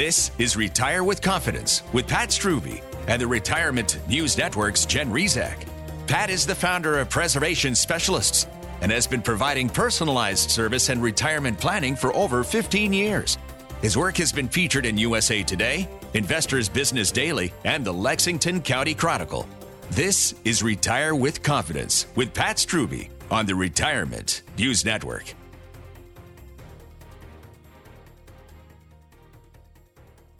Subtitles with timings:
[0.00, 5.66] This is Retire with Confidence with Pat Strubbe and the Retirement News Network's Jen Rizak.
[6.06, 8.46] Pat is the founder of Preservation Specialists
[8.80, 13.36] and has been providing personalized service and retirement planning for over 15 years.
[13.82, 18.94] His work has been featured in USA Today, Investors Business Daily, and the Lexington County
[18.94, 19.46] Chronicle.
[19.90, 25.34] This is Retire with Confidence with Pat Strubbe on the Retirement News Network.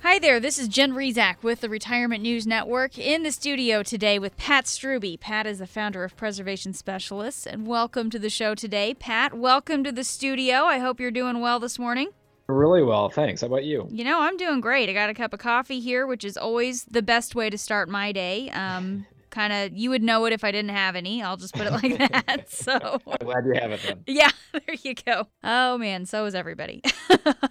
[0.02, 4.18] Hi there, this is Jen Rizak with the Retirement News Network in the studio today
[4.18, 5.20] with Pat Strubbe.
[5.20, 8.94] Pat is the founder of Preservation Specialists, and welcome to the show today.
[8.94, 10.64] Pat, welcome to the studio.
[10.64, 12.08] I hope you're doing well this morning.
[12.46, 13.42] Really well, thanks.
[13.42, 13.88] How about you?
[13.90, 14.88] You know, I'm doing great.
[14.88, 17.90] I got a cup of coffee here, which is always the best way to start
[17.90, 18.48] my day.
[18.50, 21.22] Um, kind of you would know it if I didn't have any.
[21.22, 22.50] I'll just put it like that.
[22.50, 22.72] So
[23.06, 24.02] I'm glad you have it then.
[24.06, 25.26] Yeah, there you go.
[25.42, 26.82] Oh man, so is everybody.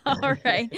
[0.06, 0.70] All right.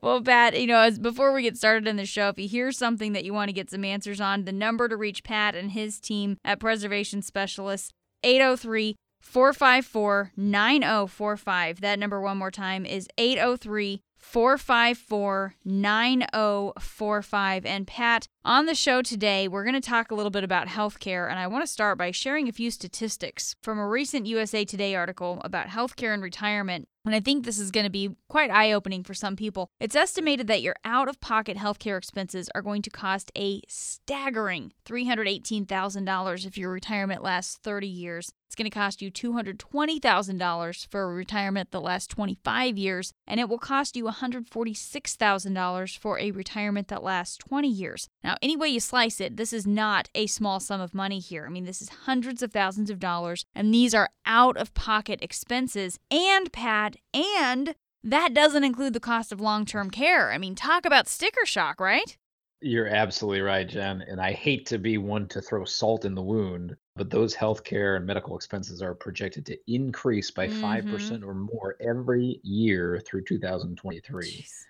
[0.00, 2.72] Well, Pat, you know, as before we get started in the show, if you hear
[2.72, 5.72] something that you want to get some answers on, the number to reach Pat and
[5.72, 7.92] his team at Preservation Specialists
[8.24, 11.80] 803 454 9045.
[11.80, 17.64] That number one more time is 803 454 9045.
[17.64, 21.30] And Pat, on the show today, we're going to talk a little bit about healthcare.
[21.30, 24.94] And I want to start by sharing a few statistics from a recent USA Today
[24.94, 26.88] article about healthcare and retirement.
[27.06, 29.70] And I think this is going to be quite eye opening for some people.
[29.80, 34.74] It's estimated that your out of pocket healthcare expenses are going to cost a staggering
[34.84, 38.34] $318,000 if your retirement lasts 30 years.
[38.48, 43.46] It's going to cost you $220,000 for a retirement that lasts 25 years, and it
[43.46, 48.08] will cost you $146,000 for a retirement that lasts 20 years.
[48.24, 51.44] Now, any way you slice it, this is not a small sum of money here.
[51.44, 55.18] I mean, this is hundreds of thousands of dollars, and these are out of pocket
[55.20, 55.98] expenses.
[56.10, 60.32] And, Pat, and that doesn't include the cost of long term care.
[60.32, 62.16] I mean, talk about sticker shock, right?
[62.60, 64.02] You're absolutely right, Jen.
[64.02, 67.96] And I hate to be one to throw salt in the wound, but those healthcare
[67.96, 70.94] and medical expenses are projected to increase by mm-hmm.
[70.94, 74.26] 5% or more every year through 2023.
[74.26, 74.64] Jeez.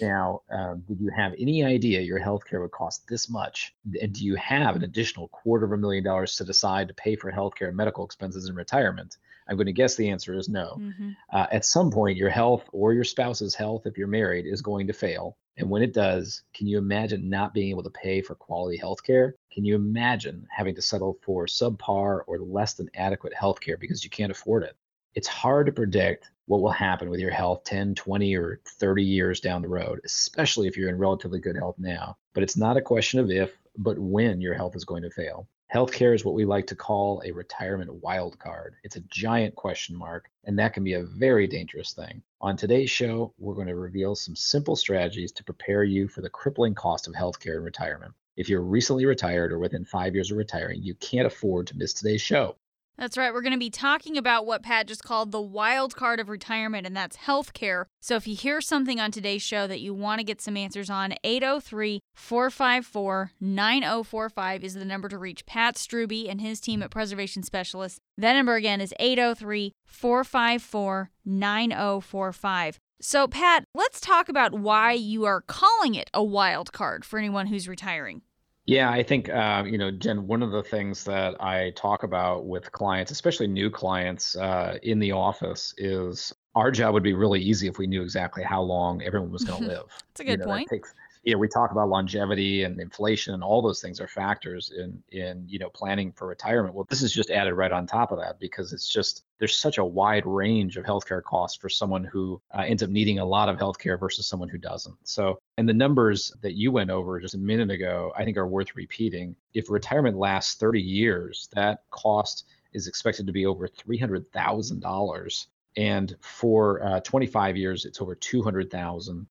[0.00, 3.74] Now, um, did you have any idea your healthcare would cost this much?
[4.00, 7.14] And do you have an additional quarter of a million dollars set aside to pay
[7.14, 9.16] for healthcare and medical expenses in retirement?
[9.48, 10.76] I'm going to guess the answer is no.
[10.80, 11.10] Mm-hmm.
[11.32, 14.88] Uh, at some point, your health or your spouse's health, if you're married, is going
[14.88, 15.36] to fail.
[15.58, 19.02] And when it does, can you imagine not being able to pay for quality health
[19.02, 19.36] care?
[19.52, 24.04] Can you imagine having to settle for subpar or less than adequate health care because
[24.04, 24.76] you can't afford it?
[25.14, 29.40] It's hard to predict what will happen with your health 10, 20, or 30 years
[29.40, 32.18] down the road, especially if you're in relatively good health now.
[32.34, 35.48] But it's not a question of if, but when your health is going to fail.
[35.74, 38.76] Healthcare is what we like to call a retirement wild card.
[38.84, 42.22] It's a giant question mark, and that can be a very dangerous thing.
[42.40, 46.30] On today's show, we're going to reveal some simple strategies to prepare you for the
[46.30, 48.14] crippling cost of healthcare in retirement.
[48.36, 51.94] If you're recently retired or within five years of retiring, you can't afford to miss
[51.94, 52.54] today's show.
[52.98, 53.32] That's right.
[53.32, 56.86] We're going to be talking about what Pat just called the wild card of retirement,
[56.86, 57.84] and that's healthcare.
[58.00, 60.88] So if you hear something on today's show that you want to get some answers
[60.88, 66.90] on, 803 454 9045 is the number to reach Pat Strubbe and his team at
[66.90, 68.00] Preservation Specialists.
[68.16, 72.78] That number again is 803 454 9045.
[72.98, 77.48] So, Pat, let's talk about why you are calling it a wild card for anyone
[77.48, 78.22] who's retiring.
[78.66, 80.26] Yeah, I think uh, you know, Jen.
[80.26, 84.98] One of the things that I talk about with clients, especially new clients uh, in
[84.98, 89.02] the office, is our job would be really easy if we knew exactly how long
[89.02, 89.84] everyone was going to live.
[90.08, 90.68] That's a good you know, point.
[90.68, 90.94] Takes,
[91.26, 95.02] you know, we talk about longevity and inflation and all those things are factors in
[95.10, 96.72] in you know planning for retirement.
[96.72, 99.78] Well, this is just added right on top of that because it's just there's such
[99.78, 103.48] a wide range of healthcare costs for someone who uh, ends up needing a lot
[103.48, 104.94] of healthcare versus someone who doesn't.
[105.02, 108.46] So, and the numbers that you went over just a minute ago, I think are
[108.46, 109.34] worth repeating.
[109.52, 116.82] If retirement lasts 30 years, that cost is expected to be over $300,000 and for
[116.84, 119.26] uh, 25 years it's over 200,000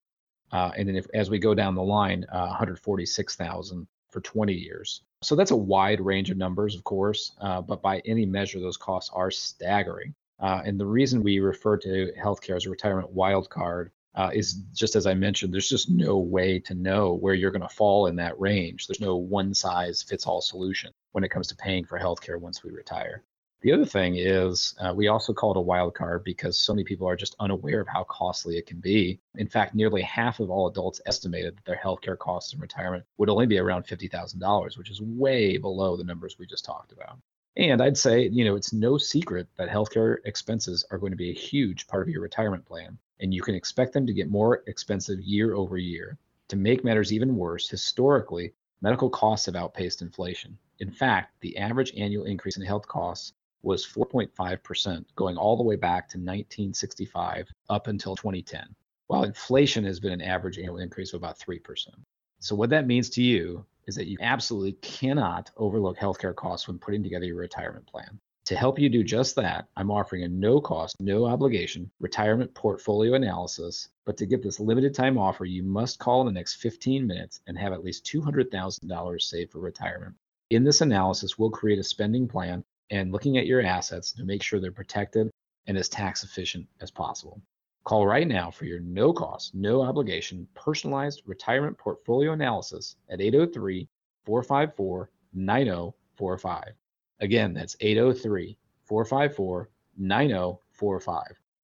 [0.52, 5.02] uh, and then if, as we go down the line, uh, 146,000 for 20 years.
[5.22, 8.78] So that's a wide range of numbers, of course, uh, but by any measure, those
[8.78, 10.14] costs are staggering.
[10.40, 14.96] Uh, and the reason we refer to healthcare as a retirement wildcard uh, is just
[14.96, 18.16] as I mentioned, there's just no way to know where you're going to fall in
[18.18, 18.88] that range.
[18.88, 22.64] There's no one size fits all solution when it comes to paying for healthcare once
[22.64, 23.24] we retire.
[23.66, 26.84] The other thing is uh, we also call it a wild card because so many
[26.84, 29.20] people are just unaware of how costly it can be.
[29.40, 33.28] In fact, nearly half of all adults estimated that their healthcare costs in retirement would
[33.28, 37.18] only be around $50,000, which is way below the numbers we just talked about.
[37.58, 41.32] And I'd say, you know, it's no secret that healthcare expenses are going to be
[41.32, 43.00] a huge part of your retirement plan.
[43.20, 46.20] and you can expect them to get more expensive year over year.
[46.50, 50.56] To make matters even worse, historically, medical costs have outpaced inflation.
[50.78, 53.34] In fact, the average annual increase in health costs
[53.66, 58.64] was 4.5%, going all the way back to 1965 up until 2010,
[59.08, 61.60] while inflation has been an average annual increase of about 3%.
[62.40, 66.78] So, what that means to you is that you absolutely cannot overlook healthcare costs when
[66.78, 68.20] putting together your retirement plan.
[68.46, 73.16] To help you do just that, I'm offering a no cost, no obligation retirement portfolio
[73.16, 73.90] analysis.
[74.06, 77.42] But to get this limited time offer, you must call in the next 15 minutes
[77.48, 80.14] and have at least $200,000 saved for retirement.
[80.52, 84.44] In this analysis, we'll create a spending plan and looking at your assets to make
[84.44, 85.30] sure they're protected
[85.68, 87.42] and as tax efficient as possible.
[87.84, 93.88] Call right now for your no cost, no obligation personalized retirement portfolio analysis at 803
[94.26, 96.74] 454 9045.
[97.20, 101.22] Again, that's 803 454 9045.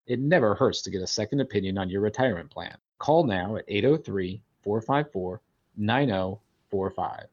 [0.07, 2.75] It never hurts to get a second opinion on your retirement plan.
[3.00, 5.41] Call now at 803 454
[5.77, 7.27] 9045.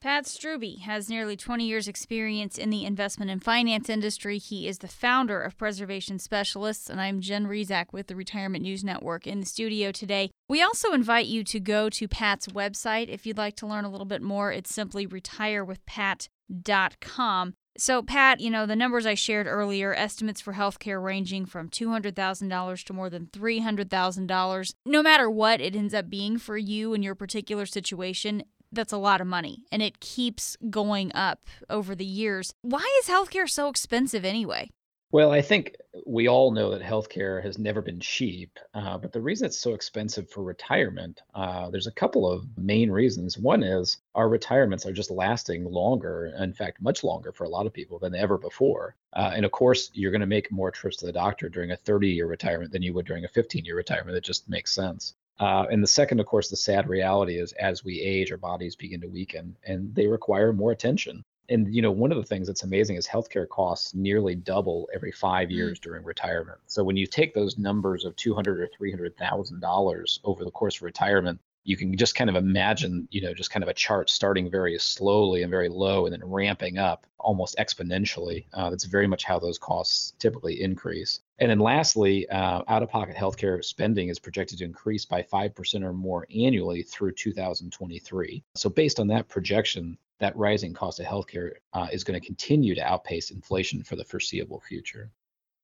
[0.00, 4.38] Pat Strubbe has nearly 20 years' experience in the investment and finance industry.
[4.38, 8.82] He is the founder of Preservation Specialists, and I'm Jen Rizak with the Retirement News
[8.82, 10.30] Network in the studio today.
[10.48, 13.90] We also invite you to go to Pat's website if you'd like to learn a
[13.90, 14.50] little bit more.
[14.50, 17.54] It's simply retirewithpat.com.
[17.76, 22.84] So, Pat, you know, the numbers I shared earlier estimates for healthcare ranging from $200,000
[22.84, 24.72] to more than $300,000.
[24.86, 28.98] No matter what it ends up being for you in your particular situation, that's a
[28.98, 32.52] lot of money and it keeps going up over the years.
[32.62, 34.70] Why is healthcare so expensive anyway?
[35.12, 35.74] Well, I think
[36.06, 39.74] we all know that healthcare has never been cheap, uh, but the reason it's so
[39.74, 43.36] expensive for retirement, uh, there's a couple of main reasons.
[43.36, 47.66] One is our retirements are just lasting longer, in fact, much longer for a lot
[47.66, 48.94] of people than ever before.
[49.12, 51.76] Uh, and of course, you're going to make more trips to the doctor during a
[51.76, 54.16] 30 year retirement than you would during a 15 year retirement.
[54.16, 55.14] It just makes sense.
[55.40, 58.76] Uh, and the second, of course, the sad reality is as we age, our bodies
[58.76, 61.24] begin to weaken and they require more attention.
[61.48, 65.10] And you know, one of the things that's amazing is healthcare costs nearly double every
[65.10, 65.52] five mm.
[65.52, 66.58] years during retirement.
[66.66, 70.44] So when you take those numbers of two hundred or three hundred thousand dollars over
[70.44, 73.68] the course of retirement, you can just kind of imagine, you know, just kind of
[73.68, 78.46] a chart starting very slowly and very low and then ramping up almost exponentially.
[78.52, 81.20] Uh, that's very much how those costs typically increase.
[81.38, 85.84] And then lastly, uh, out of pocket healthcare spending is projected to increase by 5%
[85.84, 88.42] or more annually through 2023.
[88.54, 92.74] So, based on that projection, that rising cost of healthcare uh, is going to continue
[92.74, 95.10] to outpace inflation for the foreseeable future.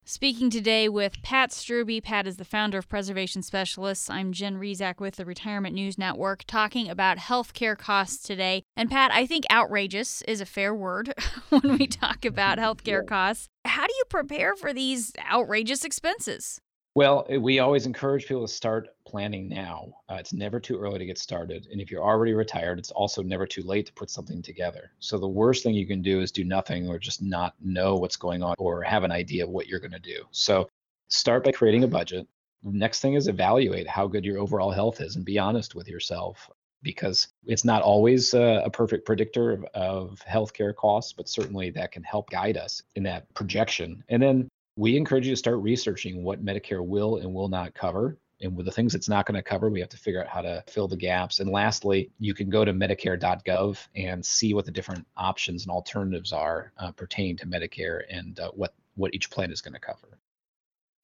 [0.09, 2.01] Speaking today with Pat Strubbe.
[2.01, 4.09] Pat is the founder of Preservation Specialists.
[4.09, 8.63] I'm Jen Rizak with the Retirement News Network talking about healthcare costs today.
[8.77, 11.13] And Pat, I think outrageous is a fair word
[11.49, 13.49] when we talk about healthcare costs.
[13.65, 16.61] How do you prepare for these outrageous expenses?
[16.97, 19.93] Well, eh, we always encourage people to start planning now.
[20.09, 21.69] Uh, it's never too early to get started.
[21.71, 24.93] And if you're already retired, it's also never too late to put something together.
[24.99, 28.17] So the worst thing you can do is do nothing or just not know what's
[28.17, 30.25] going on or have an idea of what you're going to do.
[30.31, 30.71] So
[31.09, 32.27] start by creating a budget.
[32.63, 36.49] Next thing is evaluate how good your overall health is and be honest with yourself
[36.83, 41.93] because it's not always a, a perfect predictor of, of healthcare costs, but certainly that
[41.93, 44.03] can help guide us in that projection.
[44.09, 48.19] And then we encourage you to start researching what Medicare will and will not cover.
[48.43, 50.43] And with the things it's not going to cover, we have to figure out how
[50.43, 51.41] to fill the gaps.
[51.41, 56.35] And lastly, you can go to Medicare.gov and see what the different options and alternatives
[56.35, 60.19] are uh, pertaining to Medicare and uh, what what each plan is going to cover.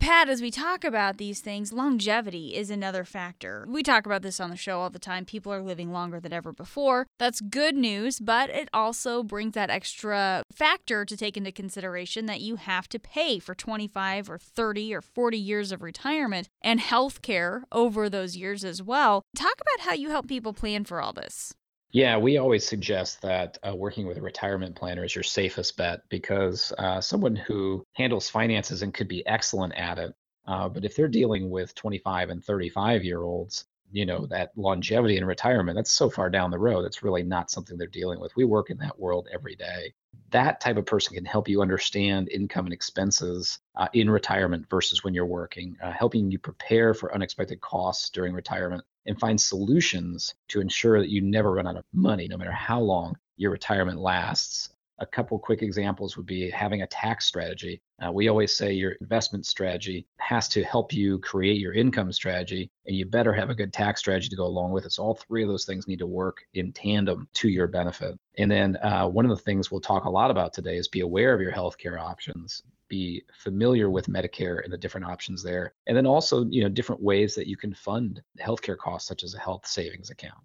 [0.03, 3.65] Pat, as we talk about these things, longevity is another factor.
[3.69, 5.25] We talk about this on the show all the time.
[5.25, 7.07] People are living longer than ever before.
[7.21, 12.41] That's good news, but it also brings that extra factor to take into consideration that
[12.41, 17.23] you have to pay for 25 or 30 or 40 years of retirement and health
[17.23, 19.23] care over those years as well.
[19.37, 21.55] Talk about how you help people plan for all this.
[21.93, 26.01] Yeah, we always suggest that uh, working with a retirement planner is your safest bet
[26.09, 30.15] because uh, someone who handles finances and could be excellent at it,
[30.47, 35.19] uh, but if they're dealing with 25 and 35 year olds, you know, that longevity
[35.19, 38.35] in retirement, that's so far down the road that's really not something they're dealing with.
[38.37, 39.93] We work in that world every day.
[40.31, 45.05] That type of person can help you understand income and expenses uh, in retirement versus
[45.05, 50.35] when you're working, uh, helping you prepare for unexpected costs during retirement and find solutions
[50.49, 53.99] to ensure that you never run out of money, no matter how long your retirement
[53.99, 54.71] lasts.
[54.99, 57.83] A couple quick examples would be having a tax strategy.
[58.01, 62.71] Uh, we always say your investment strategy has to help you create your income strategy,
[62.87, 64.93] and you better have a good tax strategy to go along with it.
[64.93, 68.17] So, all three of those things need to work in tandem to your benefit.
[68.39, 71.01] And then, uh, one of the things we'll talk a lot about today is be
[71.01, 72.63] aware of your healthcare options
[72.93, 75.73] be familiar with Medicare and the different options there.
[75.87, 79.33] And then also, you know, different ways that you can fund healthcare costs, such as
[79.33, 80.45] a health savings account.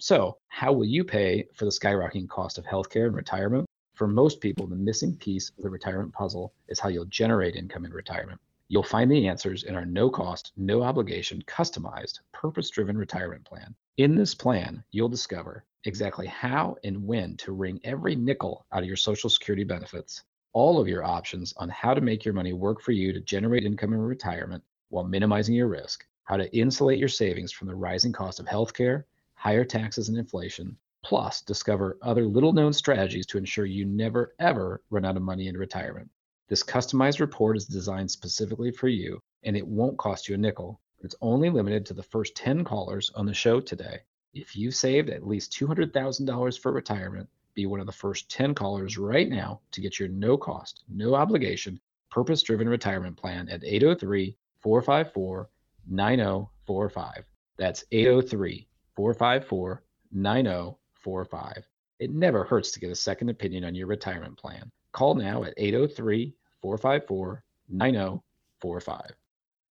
[0.00, 3.66] So, how will you pay for the skyrocketing cost of healthcare and retirement?
[3.94, 7.84] For most people, the missing piece of the retirement puzzle is how you'll generate income
[7.84, 8.40] in retirement.
[8.66, 13.72] You'll find the answers in our no cost, no obligation, customized, purpose driven retirement plan.
[13.98, 18.88] In this plan, you'll discover exactly how and when to wring every nickel out of
[18.88, 22.80] your Social Security benefits, all of your options on how to make your money work
[22.80, 27.08] for you to generate income in retirement while minimizing your risk, how to insulate your
[27.08, 30.76] savings from the rising cost of healthcare, higher taxes, and inflation.
[31.04, 35.48] Plus, discover other little known strategies to ensure you never ever run out of money
[35.48, 36.08] in retirement.
[36.48, 40.80] This customized report is designed specifically for you, and it won't cost you a nickel.
[41.00, 43.98] It's only limited to the first 10 callers on the show today.
[44.32, 48.98] If you've saved at least $200,000 for retirement, be one of the first 10 callers
[48.98, 51.80] right now to get your no cost, no obligation,
[52.10, 55.48] purpose driven retirement plan at 803 454
[55.88, 57.24] 9045.
[57.56, 59.82] That's 803 454
[60.12, 61.68] 9045.
[61.98, 64.70] It never hurts to get a second opinion on your retirement plan.
[64.92, 69.00] Call now at 803 454 9045.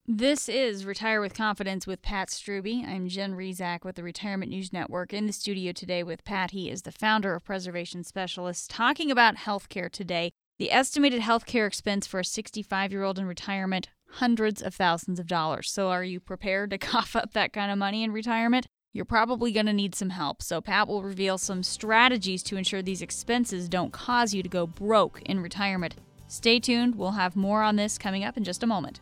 [0.05, 2.85] This is Retire with Confidence with Pat Strubbe.
[2.85, 6.51] I'm Jen Rizak with the Retirement News Network in the studio today with Pat.
[6.51, 10.33] He is the founder of Preservation Specialists, talking about healthcare today.
[10.59, 15.27] The estimated healthcare expense for a 65 year old in retirement, hundreds of thousands of
[15.27, 15.71] dollars.
[15.71, 18.65] So, are you prepared to cough up that kind of money in retirement?
[18.91, 20.41] You're probably going to need some help.
[20.41, 24.67] So, Pat will reveal some strategies to ensure these expenses don't cause you to go
[24.67, 25.95] broke in retirement.
[26.27, 26.95] Stay tuned.
[26.95, 28.99] We'll have more on this coming up in just a moment.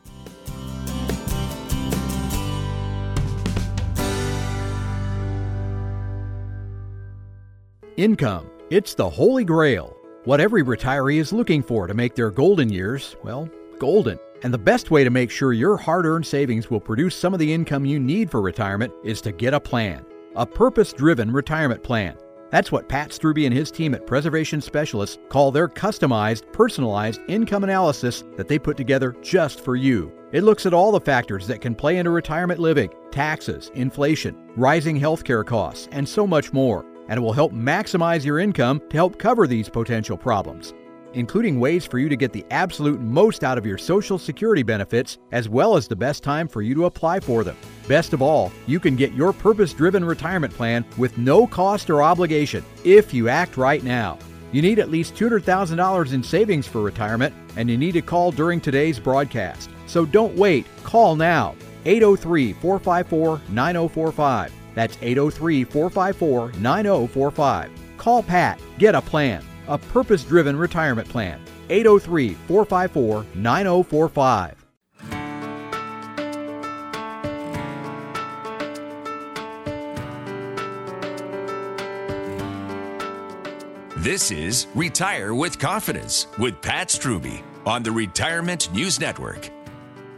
[7.97, 8.49] Income.
[8.69, 9.97] It's the holy grail.
[10.23, 14.17] What every retiree is looking for to make their golden years, well, golden.
[14.43, 17.39] And the best way to make sure your hard earned savings will produce some of
[17.39, 20.05] the income you need for retirement is to get a plan.
[20.37, 22.17] A purpose driven retirement plan.
[22.49, 27.63] That's what Pat Strubbe and his team at Preservation Specialists call their customized, personalized income
[27.63, 30.13] analysis that they put together just for you.
[30.31, 34.97] It looks at all the factors that can play into retirement living taxes, inflation, rising
[34.97, 39.19] healthcare costs, and so much more and it will help maximize your income to help
[39.19, 40.73] cover these potential problems,
[41.13, 45.17] including ways for you to get the absolute most out of your Social Security benefits,
[45.33, 47.57] as well as the best time for you to apply for them.
[47.85, 52.01] Best of all, you can get your purpose driven retirement plan with no cost or
[52.01, 54.17] obligation if you act right now.
[54.53, 58.61] You need at least $200,000 in savings for retirement, and you need to call during
[58.61, 59.69] today's broadcast.
[59.85, 60.65] So don't wait.
[60.83, 61.55] Call now.
[61.83, 64.60] 803 454 9045.
[64.75, 67.71] That's 803 454 9045.
[67.97, 68.59] Call Pat.
[68.77, 69.43] Get a plan.
[69.67, 71.39] A purpose driven retirement plan.
[71.69, 74.61] 803 454 9045.
[84.01, 89.51] This is Retire with Confidence with Pat Strubbe on the Retirement News Network.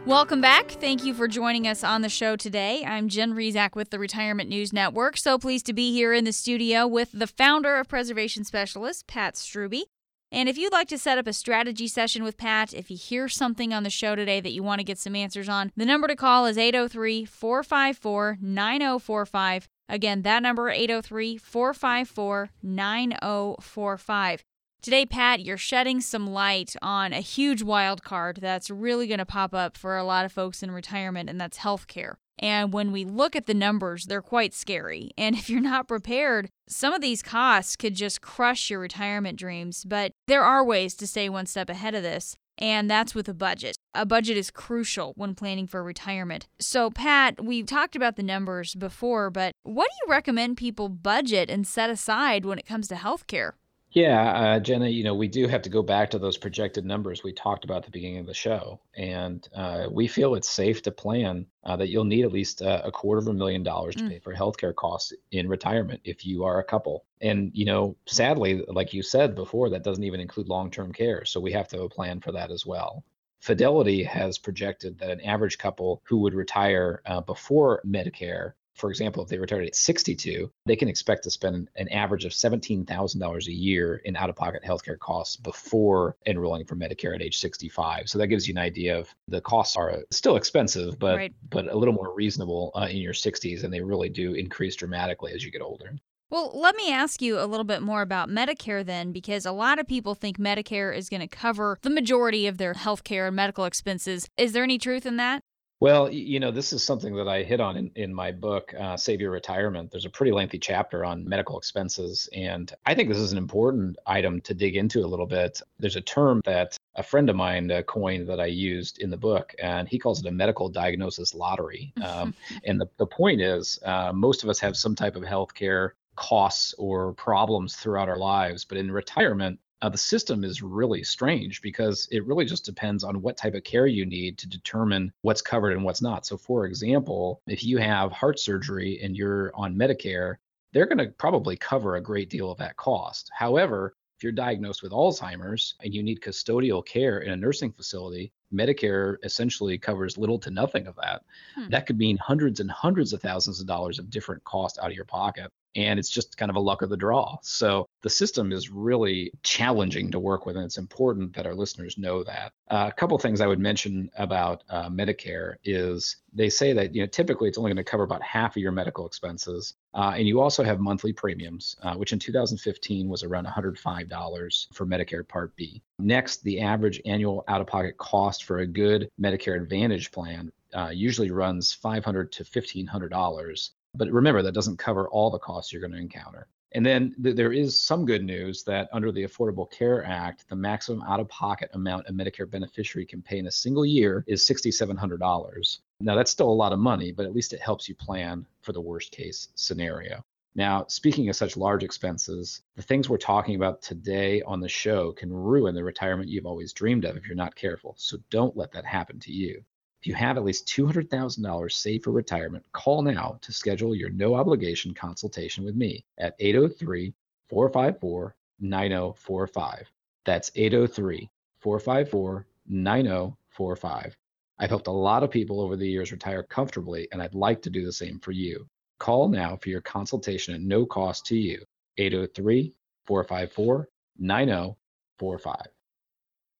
[0.06, 0.70] Welcome back.
[0.70, 2.84] Thank you for joining us on the show today.
[2.86, 5.16] I'm Jen Rizak with the Retirement News Network.
[5.16, 9.34] So pleased to be here in the studio with the founder of Preservation Specialists, Pat
[9.36, 9.84] Strubbe.
[10.30, 13.28] And if you'd like to set up a strategy session with Pat, if you hear
[13.28, 16.06] something on the show today that you want to get some answers on, the number
[16.06, 19.68] to call is 803 454 9045.
[19.88, 24.44] Again, that number 803 454 9045.
[24.84, 29.24] Today, Pat, you're shedding some light on a huge wild card that's really going to
[29.24, 32.16] pop up for a lot of folks in retirement, and that's healthcare.
[32.38, 35.10] And when we look at the numbers, they're quite scary.
[35.16, 39.86] And if you're not prepared, some of these costs could just crush your retirement dreams.
[39.86, 43.32] But there are ways to stay one step ahead of this, and that's with a
[43.32, 43.78] budget.
[43.94, 46.46] A budget is crucial when planning for retirement.
[46.60, 51.48] So, Pat, we've talked about the numbers before, but what do you recommend people budget
[51.48, 53.52] and set aside when it comes to healthcare?
[53.94, 57.22] Yeah, uh, Jenna, you know, we do have to go back to those projected numbers
[57.22, 58.80] we talked about at the beginning of the show.
[58.96, 62.82] And uh, we feel it's safe to plan uh, that you'll need at least uh,
[62.84, 64.08] a quarter of a million dollars to mm.
[64.08, 67.04] pay for healthcare costs in retirement if you are a couple.
[67.20, 71.24] And, you know, sadly, like you said before, that doesn't even include long term care.
[71.24, 73.04] So we have to have a plan for that as well.
[73.38, 79.22] Fidelity has projected that an average couple who would retire uh, before Medicare for example,
[79.22, 83.52] if they retired at 62, they can expect to spend an average of $17,000 a
[83.52, 88.08] year in out of pocket healthcare costs before enrolling for Medicare at age 65.
[88.08, 91.34] So that gives you an idea of the costs are still expensive, but right.
[91.50, 95.32] but a little more reasonable uh, in your 60s, and they really do increase dramatically
[95.32, 95.96] as you get older.
[96.34, 99.78] Well, let me ask you a little bit more about Medicare then, because a lot
[99.78, 103.36] of people think Medicare is going to cover the majority of their health care and
[103.36, 104.28] medical expenses.
[104.36, 105.43] Is there any truth in that?
[105.80, 108.96] Well, you know, this is something that I hit on in, in my book, uh,
[108.96, 109.90] Save Your Retirement.
[109.90, 112.28] There's a pretty lengthy chapter on medical expenses.
[112.32, 115.60] And I think this is an important item to dig into a little bit.
[115.78, 119.16] There's a term that a friend of mine uh, coined that I used in the
[119.16, 121.92] book, and he calls it a medical diagnosis lottery.
[122.04, 125.92] Um, and the, the point is, uh, most of us have some type of healthcare
[126.16, 128.64] costs or problems throughout our lives.
[128.64, 133.20] But in retirement, uh, the system is really strange because it really just depends on
[133.20, 136.24] what type of care you need to determine what's covered and what's not.
[136.24, 140.36] So, for example, if you have heart surgery and you're on Medicare,
[140.72, 143.30] they're going to probably cover a great deal of that cost.
[143.34, 148.32] However, if you're diagnosed with Alzheimer's and you need custodial care in a nursing facility,
[148.54, 151.24] Medicare essentially covers little to nothing of that.
[151.56, 151.68] Hmm.
[151.68, 154.96] That could mean hundreds and hundreds of thousands of dollars of different cost out of
[154.96, 157.36] your pocket and it's just kind of a luck of the draw.
[157.42, 161.98] So the system is really challenging to work with, and it's important that our listeners
[161.98, 162.52] know that.
[162.70, 167.02] Uh, a couple things I would mention about uh, Medicare is they say that you
[167.02, 170.26] know typically it's only going to cover about half of your medical expenses, uh, and
[170.26, 175.54] you also have monthly premiums, uh, which in 2015 was around $105 for Medicare Part
[175.56, 175.82] B.
[175.98, 181.72] Next, the average annual out-of-pocket cost for a good Medicare Advantage plan uh, usually runs
[181.72, 183.70] 500 to $1,500.
[183.94, 186.48] But remember, that doesn't cover all the costs you're going to encounter.
[186.72, 190.56] And then th- there is some good news that under the Affordable Care Act, the
[190.56, 194.44] maximum out of pocket amount a Medicare beneficiary can pay in a single year is
[194.44, 195.78] $6,700.
[196.00, 198.72] Now, that's still a lot of money, but at least it helps you plan for
[198.72, 200.24] the worst case scenario.
[200.56, 205.12] Now, speaking of such large expenses, the things we're talking about today on the show
[205.12, 207.94] can ruin the retirement you've always dreamed of if you're not careful.
[207.98, 209.64] So don't let that happen to you.
[210.04, 214.34] If you have at least $200,000 saved for retirement, call now to schedule your no
[214.34, 217.14] obligation consultation with me at 803
[217.48, 219.90] 454 9045.
[220.26, 224.16] That's 803 454 9045.
[224.58, 227.70] I've helped a lot of people over the years retire comfortably, and I'd like to
[227.70, 228.68] do the same for you.
[228.98, 231.64] Call now for your consultation at no cost to you.
[231.96, 232.74] 803
[233.06, 233.88] 454
[234.18, 235.66] 9045.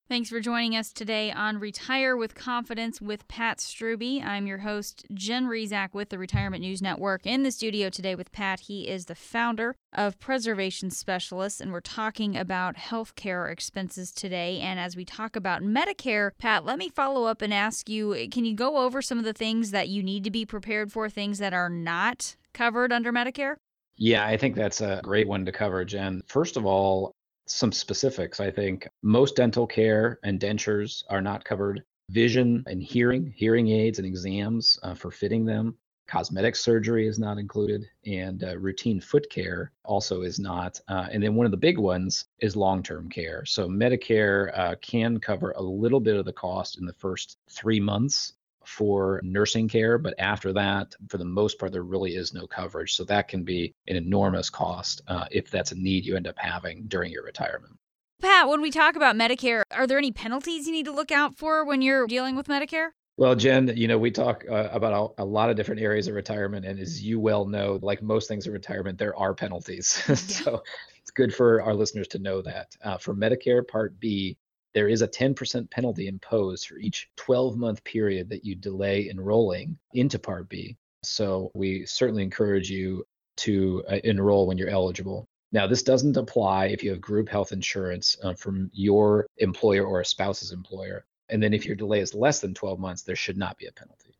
[0.07, 4.23] Thanks for joining us today on Retire with Confidence with Pat Strubbe.
[4.23, 7.25] I'm your host, Jen Rizak with the Retirement News Network.
[7.25, 11.79] In the studio today with Pat, he is the founder of Preservation Specialists, and we're
[11.79, 14.59] talking about healthcare expenses today.
[14.59, 18.45] And as we talk about Medicare, Pat, let me follow up and ask you can
[18.45, 21.39] you go over some of the things that you need to be prepared for, things
[21.39, 23.55] that are not covered under Medicare?
[23.97, 26.21] Yeah, I think that's a great one to cover, Jen.
[26.27, 27.15] First of all,
[27.45, 28.39] some specifics.
[28.39, 31.83] I think most dental care and dentures are not covered.
[32.11, 35.77] Vision and hearing, hearing aids and exams uh, for fitting them.
[36.07, 40.79] Cosmetic surgery is not included, and uh, routine foot care also is not.
[40.87, 43.43] Uh, and then one of the big ones is long term care.
[43.45, 47.79] So Medicare uh, can cover a little bit of the cost in the first three
[47.79, 48.33] months
[48.67, 52.93] for nursing care, but after that, for the most part, there really is no coverage.
[52.93, 56.37] So that can be an enormous cost uh, if that's a need you end up
[56.37, 57.77] having during your retirement.
[58.21, 61.37] Pat, when we talk about Medicare, are there any penalties you need to look out
[61.37, 62.89] for when you're dealing with Medicare?
[63.17, 66.15] Well, Jen, you know, we talk uh, about a, a, lot of different areas of
[66.15, 66.65] retirement.
[66.65, 69.87] And as you well know, like most things in retirement, there are penalties.
[70.19, 70.63] so
[70.99, 72.75] it's good for our listeners to know that.
[72.83, 74.37] Uh, for Medicare Part B,
[74.75, 79.77] there is a 10% penalty imposed for each 12 month period that you delay enrolling
[79.93, 80.77] into Part B.
[81.01, 83.07] So we certainly encourage you
[83.37, 85.27] to uh, enroll when you're eligible.
[85.53, 90.01] Now, this doesn't apply if you have group health insurance uh, from your employer or
[90.01, 91.05] a spouse's employer.
[91.29, 93.71] And then if your delay is less than 12 months, there should not be a
[93.71, 94.15] penalty.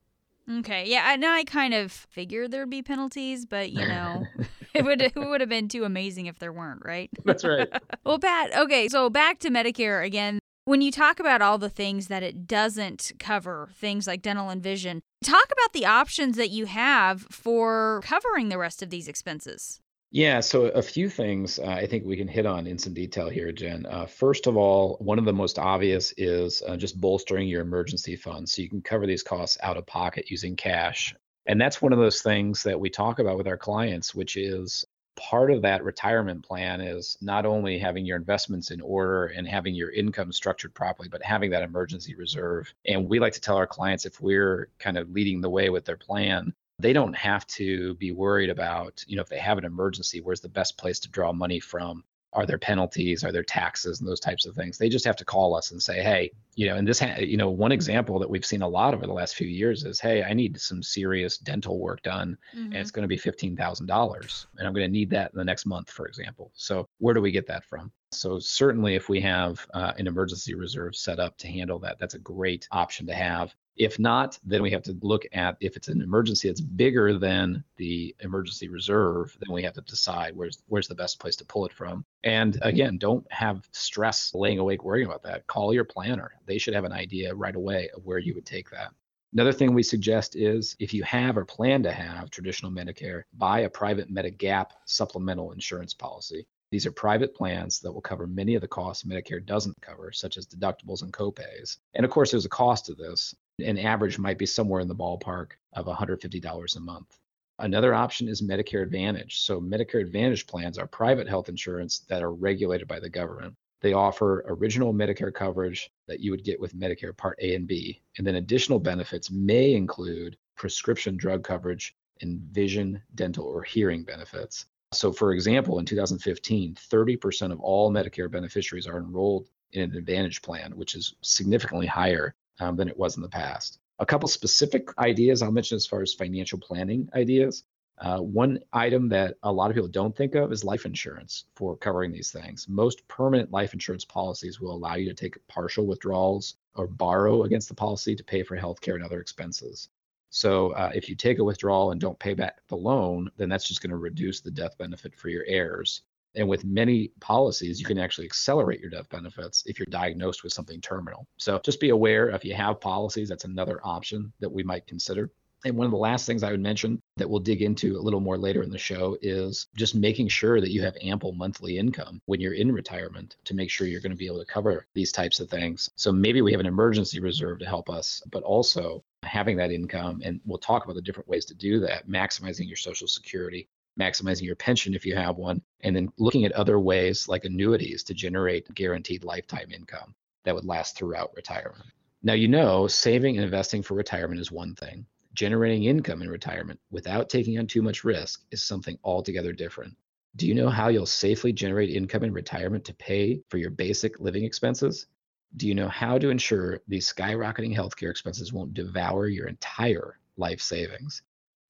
[0.60, 0.86] Okay.
[0.88, 4.26] Yeah, I know I kind of figured there'd be penalties, but you know,
[4.74, 7.10] it would it would have been too amazing if there weren't, right?
[7.26, 7.68] That's right.
[8.06, 10.40] well, Pat, okay, so back to Medicare again.
[10.68, 14.64] When you talk about all the things that it doesn't cover, things like dental and
[14.64, 19.80] vision, talk about the options that you have for covering the rest of these expenses.
[20.10, 23.30] Yeah, so a few things uh, I think we can hit on in some detail
[23.30, 23.86] here, Jen.
[23.86, 28.16] Uh, first of all, one of the most obvious is uh, just bolstering your emergency
[28.16, 31.14] fund so you can cover these costs out of pocket using cash.
[31.46, 34.84] And that's one of those things that we talk about with our clients, which is
[35.16, 39.76] part of that retirement plan is not only having your investments in order and having
[39.76, 42.74] your income structured properly, but having that emergency reserve.
[42.86, 45.86] And we like to tell our clients if we're kind of leading the way with
[45.86, 49.66] their plan, they don't have to be worried about, you know, if they have an
[49.66, 52.04] emergency, where's the best place to draw money from?
[52.36, 53.24] Are there penalties?
[53.24, 54.78] Are there taxes and those types of things?
[54.78, 57.50] They just have to call us and say, hey, you know, and this, you know,
[57.50, 60.34] one example that we've seen a lot over the last few years is, hey, I
[60.34, 62.66] need some serious dental work done, mm-hmm.
[62.66, 65.38] and it's going to be fifteen thousand dollars, and I'm going to need that in
[65.38, 66.52] the next month, for example.
[66.54, 67.92] So where do we get that from?
[68.12, 72.14] So certainly, if we have uh, an emergency reserve set up to handle that, that's
[72.14, 73.56] a great option to have.
[73.78, 77.64] If not, then we have to look at if it's an emergency that's bigger than
[77.76, 81.66] the emergency reserve, then we have to decide where's where's the best place to pull
[81.66, 82.06] it from.
[82.24, 85.46] And again, don't have stress laying awake worrying about that.
[85.48, 86.32] Call your planner.
[86.46, 88.94] They should have an idea right away of where you would take that.
[89.34, 93.62] Another thing we suggest is if you have or plan to have traditional Medicare, buy
[93.62, 96.48] a private Medigap supplemental insurance policy.
[96.72, 100.38] These are private plans that will cover many of the costs Medicare doesn't cover, such
[100.38, 101.78] as deductibles and copays.
[101.96, 103.36] And of course, there's a cost to this.
[103.60, 107.18] An average might be somewhere in the ballpark of $150 a month.
[107.60, 109.40] Another option is Medicare Advantage.
[109.40, 113.56] So, Medicare Advantage plans are private health insurance that are regulated by the government.
[113.80, 118.02] They offer original Medicare coverage that you would get with Medicare Part A and B.
[118.18, 124.66] And then additional benefits may include prescription drug coverage and vision, dental, or hearing benefits.
[124.92, 130.42] So, for example, in 2015, 30% of all Medicare beneficiaries are enrolled in an Advantage
[130.42, 133.80] plan, which is significantly higher um, than it was in the past.
[134.00, 137.64] A couple specific ideas I'll mention as far as financial planning ideas.
[137.98, 141.78] Uh, one item that a lot of people don't think of is life insurance for
[141.78, 142.68] covering these things.
[142.68, 147.70] Most permanent life insurance policies will allow you to take partial withdrawals or borrow against
[147.70, 149.88] the policy to pay for healthcare and other expenses.
[150.30, 153.68] So uh, if you take a withdrawal and don't pay back the loan, then that's
[153.68, 156.02] just going to reduce the death benefit for your heirs.
[156.36, 160.54] And with many policies, you can actually accelerate your death benefits if you're diagnosed with
[160.54, 161.28] something terminal.
[161.38, 165.32] So just be aware if you have policies, that's another option that we might consider.
[165.66, 168.20] And one of the last things I would mention that we'll dig into a little
[168.20, 172.22] more later in the show is just making sure that you have ample monthly income
[172.26, 175.12] when you're in retirement to make sure you're going to be able to cover these
[175.12, 175.90] types of things.
[175.96, 180.22] So maybe we have an emergency reserve to help us, but also having that income.
[180.24, 183.68] And we'll talk about the different ways to do that, maximizing your Social Security,
[184.00, 188.04] maximizing your pension if you have one, and then looking at other ways like annuities
[188.04, 191.86] to generate guaranteed lifetime income that would last throughout retirement.
[192.24, 195.06] Now, you know, saving and investing for retirement is one thing.
[195.34, 199.96] Generating income in retirement without taking on too much risk is something altogether different.
[200.38, 204.20] Do you know how you'll safely generate income in retirement to pay for your basic
[204.20, 205.08] living expenses?
[205.56, 210.62] Do you know how to ensure these skyrocketing healthcare expenses won't devour your entire life
[210.62, 211.22] savings?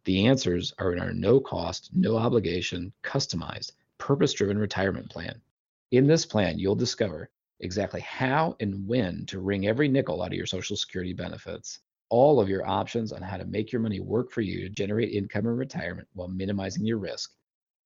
[0.06, 5.41] The answers are in our no cost, no obligation, customized, purpose driven retirement plan.
[5.89, 10.38] In this plan, you'll discover exactly how and when to wring every nickel out of
[10.38, 14.32] your Social Security benefits, all of your options on how to make your money work
[14.32, 17.34] for you to generate income in retirement while minimizing your risk,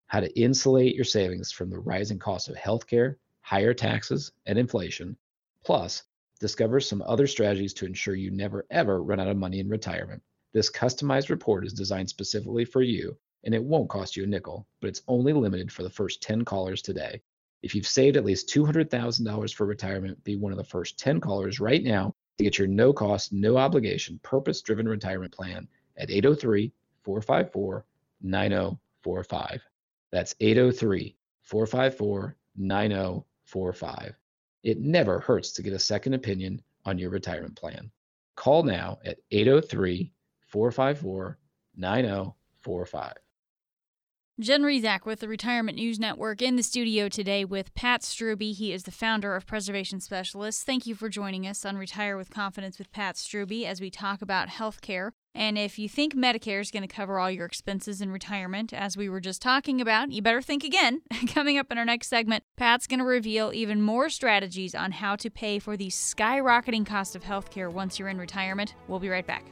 [0.07, 5.15] how to insulate your savings from the rising cost of healthcare, higher taxes, and inflation,
[5.63, 6.03] plus
[6.41, 10.21] discover some other strategies to ensure you never ever run out of money in retirement.
[10.51, 14.67] This customized report is designed specifically for you, and it won't cost you a nickel,
[14.81, 17.21] but it's only limited for the first 10 callers today.
[17.61, 21.59] If you've saved at least $200,000 for retirement, be one of the first 10 callers
[21.59, 26.71] right now to get your no cost, no obligation, purpose driven retirement plan at 803
[27.03, 27.85] 454
[28.21, 29.61] 9045.
[30.11, 34.15] That's 803 454 9045.
[34.63, 37.91] It never hurts to get a second opinion on your retirement plan.
[38.35, 40.11] Call now at 803
[40.49, 41.37] 454
[41.77, 43.13] 9045.
[44.39, 48.53] Jen Rizak with the Retirement News Network in the studio today with Pat Strubbe.
[48.53, 50.63] He is the founder of Preservation Specialists.
[50.63, 54.21] Thank you for joining us on Retire with Confidence with Pat Strubbe as we talk
[54.21, 55.11] about health care.
[55.35, 58.95] And if you think Medicare is going to cover all your expenses in retirement, as
[58.95, 61.01] we were just talking about, you better think again.
[61.27, 65.17] Coming up in our next segment, Pat's going to reveal even more strategies on how
[65.17, 68.75] to pay for the skyrocketing cost of healthcare once you're in retirement.
[68.87, 69.43] We'll be right back.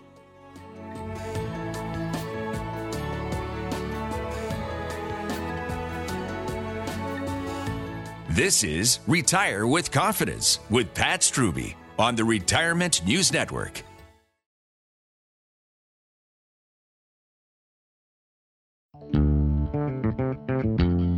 [8.38, 13.82] This is Retire with Confidence with Pat Strubbe on the Retirement News Network.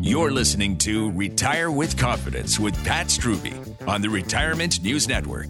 [0.01, 3.53] You're listening to Retire with Confidence with Pat Strubbe
[3.85, 5.49] on the Retirement News Network.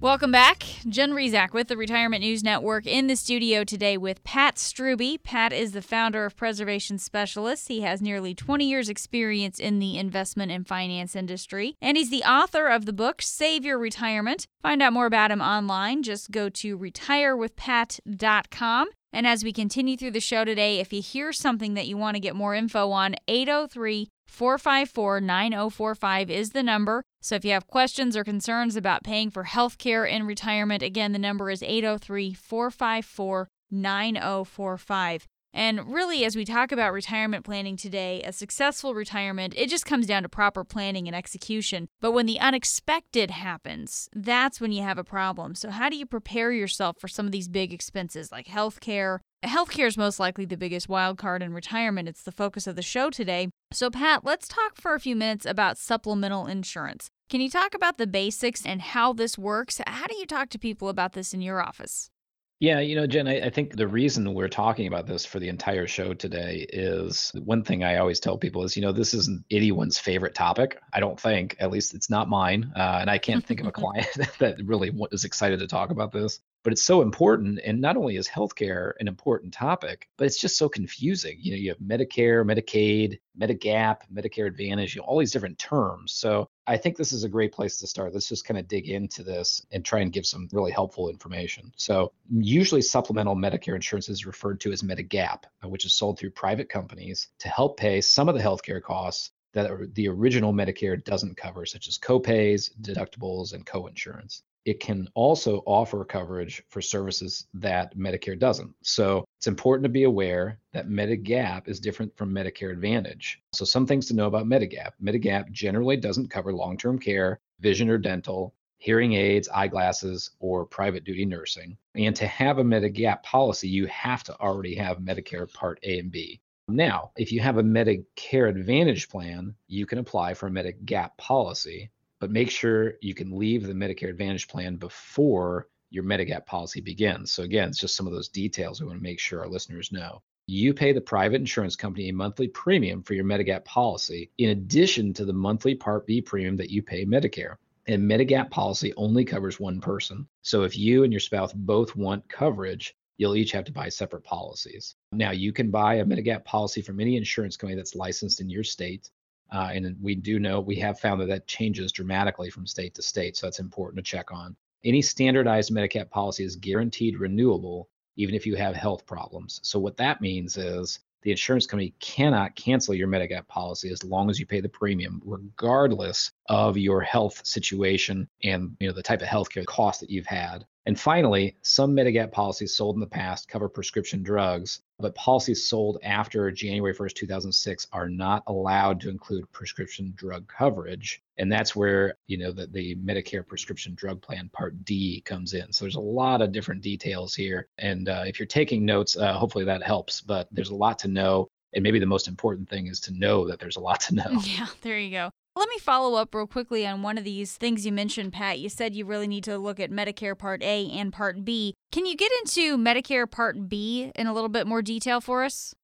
[0.00, 0.62] Welcome back.
[0.88, 5.20] Jen Rizak with the Retirement News Network in the studio today with Pat Strubbe.
[5.24, 7.66] Pat is the founder of Preservation Specialists.
[7.66, 12.22] He has nearly 20 years' experience in the investment and finance industry, and he's the
[12.22, 14.46] author of the book Save Your Retirement.
[14.62, 16.04] Find out more about him online.
[16.04, 18.88] Just go to retirewithpat.com.
[19.12, 22.14] And as we continue through the show today, if you hear something that you want
[22.16, 27.02] to get more info on, 803 454 9045 is the number.
[27.20, 31.12] So if you have questions or concerns about paying for health care in retirement, again,
[31.12, 35.26] the number is 803 454 9045.
[35.54, 40.06] And really, as we talk about retirement planning today, a successful retirement, it just comes
[40.06, 41.88] down to proper planning and execution.
[42.00, 45.54] But when the unexpected happens, that's when you have a problem.
[45.54, 49.18] So, how do you prepare yourself for some of these big expenses like healthcare?
[49.44, 52.08] Healthcare is most likely the biggest wild card in retirement.
[52.08, 53.48] It's the focus of the show today.
[53.72, 57.08] So, Pat, let's talk for a few minutes about supplemental insurance.
[57.30, 59.80] Can you talk about the basics and how this works?
[59.86, 62.10] How do you talk to people about this in your office?
[62.60, 65.48] Yeah, you know, Jen, I, I, think the reason we're talking about this for the
[65.48, 69.44] entire show today is one thing I always tell people is, you know, this isn't
[69.48, 70.80] anyone's favorite topic.
[70.92, 72.72] I don't think, at least it's not mine.
[72.74, 74.08] Uh, and I can't think of a client
[74.40, 78.16] that really is excited to talk about this but it's so important and not only
[78.16, 81.36] is healthcare an important topic but it's just so confusing.
[81.40, 86.12] You know you have medicare medicaid medigap medicare advantage you know, all these different terms.
[86.12, 88.12] So i think this is a great place to start.
[88.12, 91.72] Let's just kind of dig into this and try and give some really helpful information.
[91.76, 96.30] So usually supplemental medicare insurance is referred to as medigap uh, which is sold through
[96.30, 101.36] private companies to help pay some of the healthcare costs that the original Medicare doesn't
[101.36, 107.96] cover, such as copays, deductibles, and coinsurance it can also offer coverage for services that
[107.96, 108.74] Medicare doesn't.
[108.82, 113.40] So it's important to be aware that Medigap is different from Medicare Advantage.
[113.54, 114.90] So some things to know about Medigap.
[115.02, 121.24] Medigap generally doesn't cover long-term care, vision or dental, hearing aids, eyeglasses, or private duty
[121.24, 121.78] nursing.
[121.94, 126.12] And to have a Medigap policy, you have to already have Medicare Part A and
[126.12, 126.42] B.
[126.68, 131.90] Now, if you have a Medicare Advantage plan, you can apply for a Medigap policy
[132.20, 137.32] but make sure you can leave the Medicare Advantage plan before your Medigap policy begins.
[137.32, 139.92] So again, it's just some of those details we want to make sure our listeners
[139.92, 140.22] know.
[140.46, 145.12] You pay the private insurance company a monthly premium for your Medigap policy in addition
[145.14, 147.56] to the monthly Part B premium that you pay Medicare.
[147.86, 150.26] And Medigap policy only covers one person.
[150.42, 154.24] So if you and your spouse both want coverage, you'll each have to buy separate
[154.24, 154.94] policies.
[155.12, 158.64] Now, you can buy a Medigap policy from any insurance company that's licensed in your
[158.64, 159.10] state.
[159.52, 163.02] Uh, and we do know we have found that that changes dramatically from state to
[163.02, 163.36] state.
[163.36, 164.56] So that's important to check on.
[164.84, 169.60] Any standardized Medigap policy is guaranteed renewable, even if you have health problems.
[169.62, 174.30] So what that means is the insurance company cannot cancel your Medigap policy as long
[174.30, 179.22] as you pay the premium, regardless of your health situation and you know the type
[179.22, 180.64] of healthcare cost that you've had.
[180.88, 185.98] And finally, some Medigap policies sold in the past cover prescription drugs, but policies sold
[186.02, 191.20] after January 1st, 2006 are not allowed to include prescription drug coverage.
[191.36, 195.70] And that's where, you know, the, the Medicare prescription drug plan part D comes in.
[195.74, 197.68] So there's a lot of different details here.
[197.76, 201.08] And uh, if you're taking notes, uh, hopefully that helps, but there's a lot to
[201.08, 201.48] know.
[201.74, 204.40] And maybe the most important thing is to know that there's a lot to know.
[204.42, 205.30] Yeah, there you go.
[205.58, 208.60] Let me follow up real quickly on one of these things you mentioned, Pat.
[208.60, 211.74] You said you really need to look at Medicare Part A and Part B.
[211.90, 215.74] Can you get into Medicare Part B in a little bit more detail for us?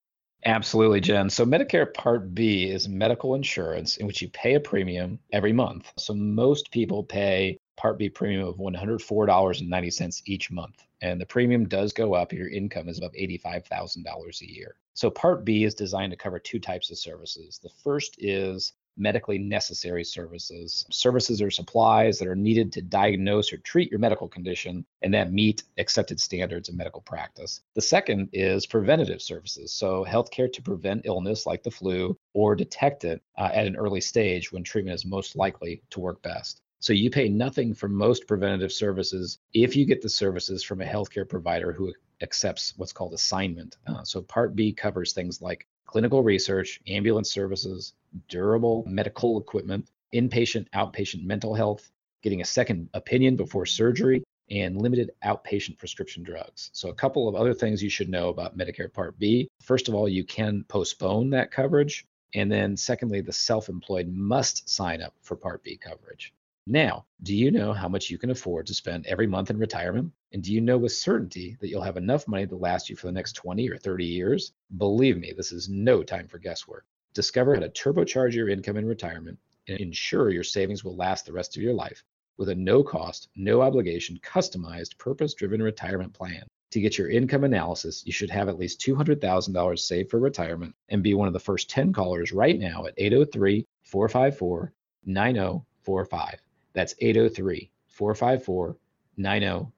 [0.45, 1.29] Absolutely, Jen.
[1.29, 5.91] So, Medicare Part B is medical insurance in which you pay a premium every month.
[5.97, 10.85] So, most people pay Part B premium of $104.90 each month.
[11.01, 14.75] And the premium does go up your income is above $85,000 a year.
[14.93, 17.59] So, Part B is designed to cover two types of services.
[17.61, 20.85] The first is medically necessary services.
[20.91, 25.31] Services or supplies that are needed to diagnose or treat your medical condition and that
[25.31, 27.61] meet accepted standards of medical practice.
[27.73, 29.73] The second is preventative services.
[29.73, 34.01] So, healthcare to prevent illness like the flu or detect it uh, at an early
[34.01, 36.61] stage when treatment is most likely to work best.
[36.79, 40.85] So you pay nothing for most preventative services if you get the services from a
[40.85, 43.77] healthcare provider who accepts what's called assignment.
[43.87, 47.93] Uh, so Part B covers things like clinical research, ambulance services,
[48.27, 51.89] durable medical equipment, inpatient, outpatient mental health,
[52.21, 56.69] getting a second opinion before surgery, and limited outpatient prescription drugs.
[56.73, 59.47] So, a couple of other things you should know about Medicare Part B.
[59.63, 62.05] First of all, you can postpone that coverage.
[62.33, 66.33] And then, secondly, the self employed must sign up for Part B coverage.
[66.67, 70.11] Now, do you know how much you can afford to spend every month in retirement?
[70.35, 73.07] And do you know with certainty that you'll have enough money to last you for
[73.07, 74.51] the next 20 or 30 years?
[74.75, 76.83] Believe me, this is no time for guesswork.
[77.13, 81.31] Discover how to turbocharge your income in retirement and ensure your savings will last the
[81.31, 82.03] rest of your life
[82.35, 86.43] with a no cost, no obligation, customized, purpose driven retirement plan.
[86.71, 91.01] To get your income analysis, you should have at least $200,000 saved for retirement and
[91.01, 94.73] be one of the first 10 callers right now at 803 454
[95.05, 96.41] 9045.
[96.73, 98.75] That's 803 454
[99.15, 99.74] 9045.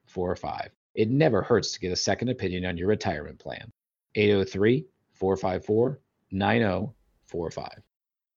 [0.94, 3.70] It never hurts to get a second opinion on your retirement plan.
[4.14, 7.82] 803 454 9045.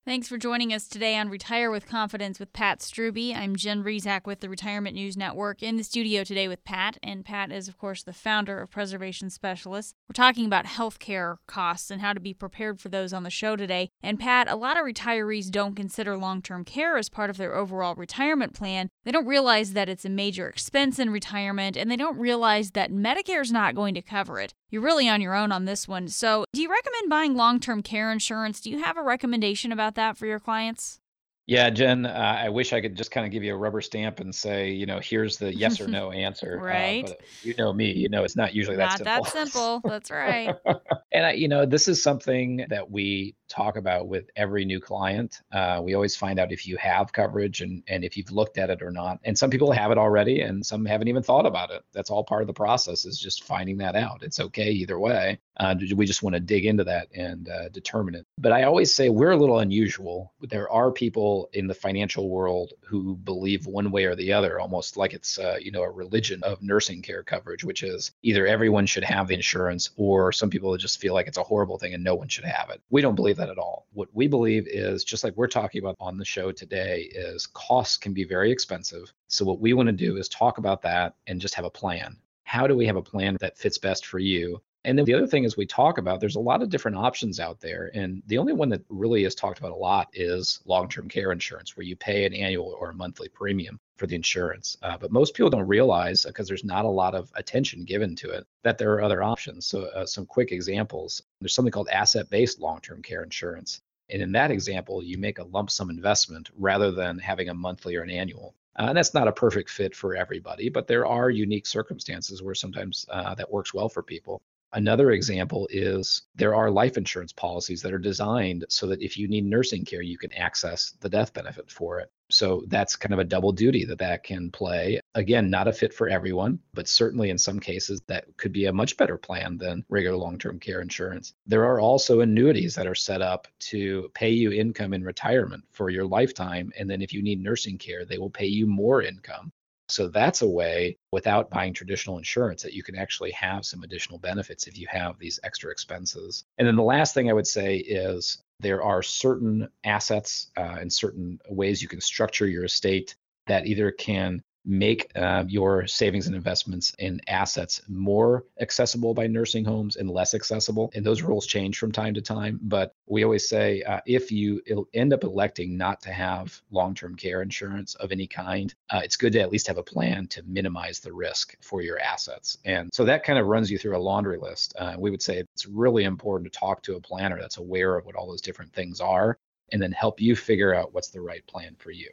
[0.03, 3.35] Thanks for joining us today on Retire with Confidence with Pat Strubbe.
[3.35, 7.23] I'm Jen Rizak with the Retirement News Network in the studio today with Pat, and
[7.23, 9.93] Pat is, of course, the founder of Preservation Specialists.
[10.09, 13.55] We're talking about healthcare costs and how to be prepared for those on the show
[13.55, 13.91] today.
[14.01, 17.53] And Pat, a lot of retirees don't consider long term care as part of their
[17.53, 18.89] overall retirement plan.
[19.03, 22.91] They don't realize that it's a major expense in retirement, and they don't realize that
[22.91, 26.07] Medicare is not going to cover it you're really on your own on this one.
[26.07, 28.61] So, do you recommend buying long term care insurance?
[28.61, 30.99] Do you have a recommendation about that for your clients?
[31.47, 34.21] Yeah, Jen, uh, I wish I could just kind of give you a rubber stamp
[34.21, 36.57] and say, you know, here's the yes or no answer.
[36.61, 37.03] right.
[37.03, 39.23] Uh, but you know me, you know, it's not usually that not simple.
[39.23, 39.81] that simple.
[39.83, 40.55] That's right.
[41.11, 45.41] and, I, you know, this is something that we talk about with every new client.
[45.51, 48.69] Uh, we always find out if you have coverage and, and if you've looked at
[48.69, 49.19] it or not.
[49.23, 51.83] And some people have it already and some haven't even thought about it.
[51.93, 54.23] That's all part of the process is just finding that out.
[54.23, 55.39] It's okay either way.
[55.57, 58.25] Uh, we just want to dig into that and uh, determine it.
[58.37, 60.33] But I always say we're a little unusual.
[60.41, 64.97] There are people in the financial world who believe one way or the other, almost
[64.97, 68.85] like it's uh, you know a religion of nursing care coverage, which is either everyone
[68.85, 72.15] should have insurance or some people just feel like it's a horrible thing and no
[72.15, 72.81] one should have it.
[72.89, 73.87] We don't believe that at all.
[73.93, 77.97] What we believe is just like we're talking about on the show today is costs
[77.97, 79.11] can be very expensive.
[79.27, 82.17] So what we want to do is talk about that and just have a plan.
[82.43, 84.61] How do we have a plan that fits best for you?
[84.83, 87.39] And then the other thing is we talk about there's a lot of different options
[87.39, 87.91] out there.
[87.93, 91.31] And the only one that really is talked about a lot is long term care
[91.31, 94.77] insurance, where you pay an annual or a monthly premium for the insurance.
[94.81, 98.31] Uh, but most people don't realize because there's not a lot of attention given to
[98.31, 99.67] it that there are other options.
[99.67, 103.79] So, uh, some quick examples there's something called asset based long term care insurance.
[104.09, 107.95] And in that example, you make a lump sum investment rather than having a monthly
[107.95, 108.55] or an annual.
[108.79, 112.55] Uh, and that's not a perfect fit for everybody, but there are unique circumstances where
[112.55, 114.41] sometimes uh, that works well for people.
[114.73, 119.27] Another example is there are life insurance policies that are designed so that if you
[119.27, 122.09] need nursing care, you can access the death benefit for it.
[122.29, 125.01] So that's kind of a double duty that that can play.
[125.15, 128.73] Again, not a fit for everyone, but certainly in some cases that could be a
[128.73, 131.33] much better plan than regular long-term care insurance.
[131.45, 135.89] There are also annuities that are set up to pay you income in retirement for
[135.89, 139.51] your lifetime and then if you need nursing care, they will pay you more income
[139.91, 144.19] so that's a way without buying traditional insurance that you can actually have some additional
[144.19, 146.45] benefits if you have these extra expenses.
[146.57, 150.91] And then the last thing I would say is there are certain assets uh, and
[150.91, 153.15] certain ways you can structure your estate
[153.47, 159.65] that either can make uh, your savings and investments in assets more accessible by nursing
[159.65, 160.91] homes and less accessible.
[160.93, 162.59] And those rules change from time to time.
[162.61, 164.61] But we always say uh, if you
[164.93, 169.17] end up electing not to have long term care insurance of any kind, uh, it's
[169.17, 172.57] good to at least have a plan to minimize the risk for your assets.
[172.65, 174.75] And so that kind of runs you through a laundry list.
[174.77, 178.05] Uh, we would say it's really important to talk to a planner that's aware of
[178.05, 179.37] what all those different things are
[179.71, 182.09] and then help you figure out what's the right plan for you.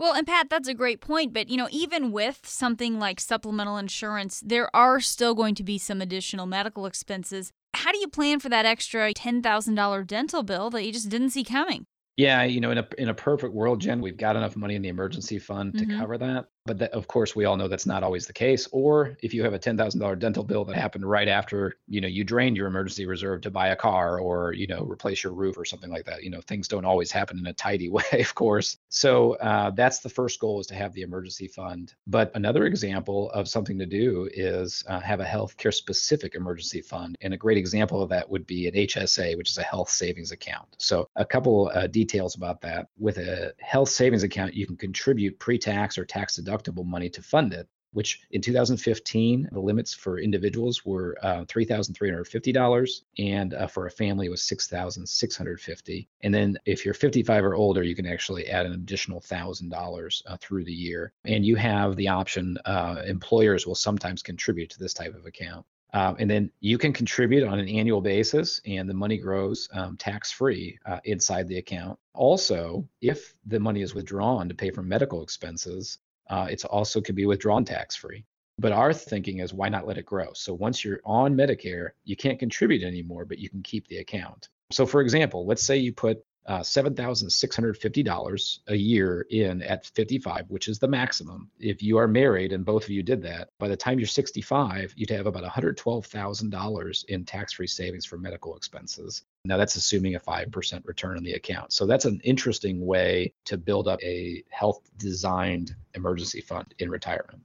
[0.00, 1.34] Well, and Pat, that's a great point.
[1.34, 5.76] But, you know, even with something like supplemental insurance, there are still going to be
[5.76, 7.52] some additional medical expenses.
[7.74, 11.44] How do you plan for that extra $10,000 dental bill that you just didn't see
[11.44, 11.84] coming?
[12.16, 14.82] Yeah, you know, in a in a perfect world, Jen, we've got enough money in
[14.82, 15.98] the emergency fund to Mhm.
[15.98, 16.46] cover that.
[16.66, 18.68] But that, of course, we all know that's not always the case.
[18.70, 22.00] Or if you have a ten thousand dollar dental bill that happened right after you
[22.00, 25.32] know you drained your emergency reserve to buy a car or you know replace your
[25.32, 28.04] roof or something like that, you know things don't always happen in a tidy way,
[28.12, 28.78] of course.
[28.90, 31.94] So uh, that's the first goal is to have the emergency fund.
[32.06, 37.16] But another example of something to do is uh, have a healthcare specific emergency fund.
[37.20, 40.30] And a great example of that would be an HSA, which is a health savings
[40.30, 40.68] account.
[40.78, 42.88] So a couple uh, details about that.
[42.98, 47.52] With a health savings account, you can contribute pre-tax or tax deductible money to fund
[47.52, 53.90] it which in 2015 the limits for individuals were uh, $3,350 and uh, for a
[53.90, 56.06] family it was $6,650.
[56.22, 60.36] and then if you're 55 or older you can actually add an additional $1,000 uh,
[60.40, 64.94] through the year and you have the option uh, employers will sometimes contribute to this
[64.94, 68.94] type of account um, and then you can contribute on an annual basis, and the
[68.94, 71.98] money grows um, tax free uh, inside the account.
[72.14, 75.98] Also, if the money is withdrawn to pay for medical expenses,
[76.30, 78.24] uh, it's also can be withdrawn tax free.
[78.58, 80.32] But our thinking is why not let it grow?
[80.34, 84.48] So once you're on Medicare, you can't contribute anymore, but you can keep the account.
[84.70, 90.68] So, for example, let's say you put uh, $7,650 a year in at 55, which
[90.68, 91.50] is the maximum.
[91.58, 94.94] If you are married and both of you did that, by the time you're 65,
[94.96, 99.22] you'd have about $112,000 in tax free savings for medical expenses.
[99.44, 101.72] Now, that's assuming a 5% return on the account.
[101.72, 107.42] So, that's an interesting way to build up a health designed emergency fund in retirement.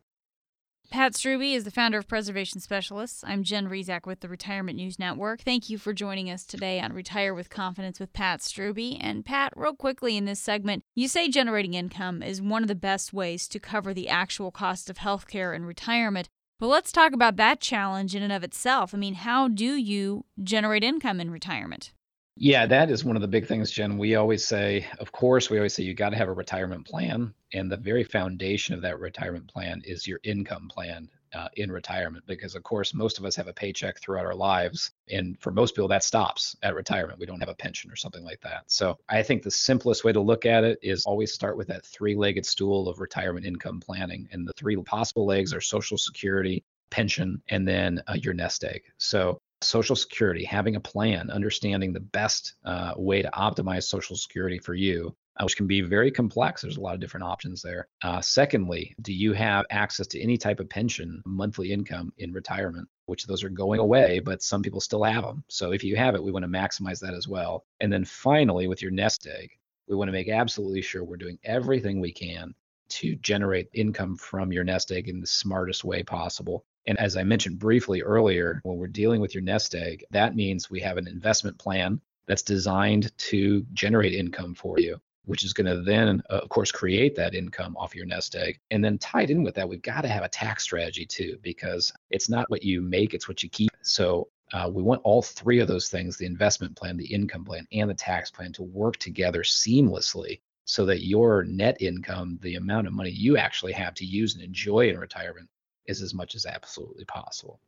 [0.91, 3.23] Pat Strubbe is the founder of Preservation Specialists.
[3.25, 5.41] I'm Jen Rizak with the Retirement News Network.
[5.41, 8.97] Thank you for joining us today on Retire with Confidence with Pat Strubbe.
[9.01, 12.75] And Pat, real quickly in this segment, you say generating income is one of the
[12.75, 16.29] best ways to cover the actual cost of healthcare and retirement.
[16.59, 18.93] But let's talk about that challenge in and of itself.
[18.93, 21.91] I mean, how do you generate income in retirement?
[22.37, 23.97] Yeah, that is one of the big things, Jen.
[23.97, 27.33] We always say, of course, we always say you got to have a retirement plan.
[27.53, 32.25] And the very foundation of that retirement plan is your income plan uh, in retirement.
[32.25, 34.91] Because, of course, most of us have a paycheck throughout our lives.
[35.09, 37.19] And for most people, that stops at retirement.
[37.19, 38.63] We don't have a pension or something like that.
[38.67, 41.85] So I think the simplest way to look at it is always start with that
[41.85, 44.27] three legged stool of retirement income planning.
[44.31, 48.83] And the three possible legs are Social Security, pension, and then uh, your nest egg.
[48.97, 54.59] So Social Security, having a plan, understanding the best uh, way to optimize Social Security
[54.59, 56.61] for you, which can be very complex.
[56.61, 57.87] There's a lot of different options there.
[58.03, 62.87] Uh, secondly, do you have access to any type of pension, monthly income in retirement?
[63.07, 65.43] Which those are going away, but some people still have them.
[65.47, 67.65] So if you have it, we want to maximize that as well.
[67.79, 69.51] And then finally, with your nest egg,
[69.87, 72.55] we want to make absolutely sure we're doing everything we can
[72.87, 76.65] to generate income from your nest egg in the smartest way possible.
[76.87, 80.69] And as I mentioned briefly earlier, when we're dealing with your nest egg, that means
[80.69, 85.65] we have an investment plan that's designed to generate income for you, which is going
[85.65, 88.59] to then, uh, of course, create that income off your nest egg.
[88.71, 91.91] And then tied in with that, we've got to have a tax strategy too, because
[92.09, 93.71] it's not what you make, it's what you keep.
[93.81, 97.67] So uh, we want all three of those things the investment plan, the income plan,
[97.71, 102.87] and the tax plan to work together seamlessly so that your net income, the amount
[102.87, 105.47] of money you actually have to use and enjoy in retirement,
[105.85, 107.59] is as much as absolutely possible.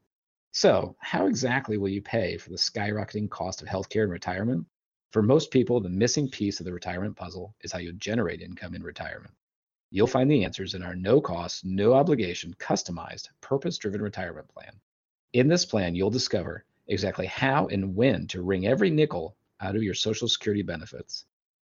[0.51, 4.66] So, how exactly will you pay for the skyrocketing cost of healthcare in retirement?
[5.12, 8.76] For most people, the missing piece of the retirement puzzle is how you generate income
[8.76, 9.34] in retirement.
[9.89, 14.74] You'll find the answers in our no cost, no obligation, customized, purpose driven retirement plan.
[15.34, 19.84] In this plan, you'll discover exactly how and when to wring every nickel out of
[19.84, 21.26] your Social Security benefits,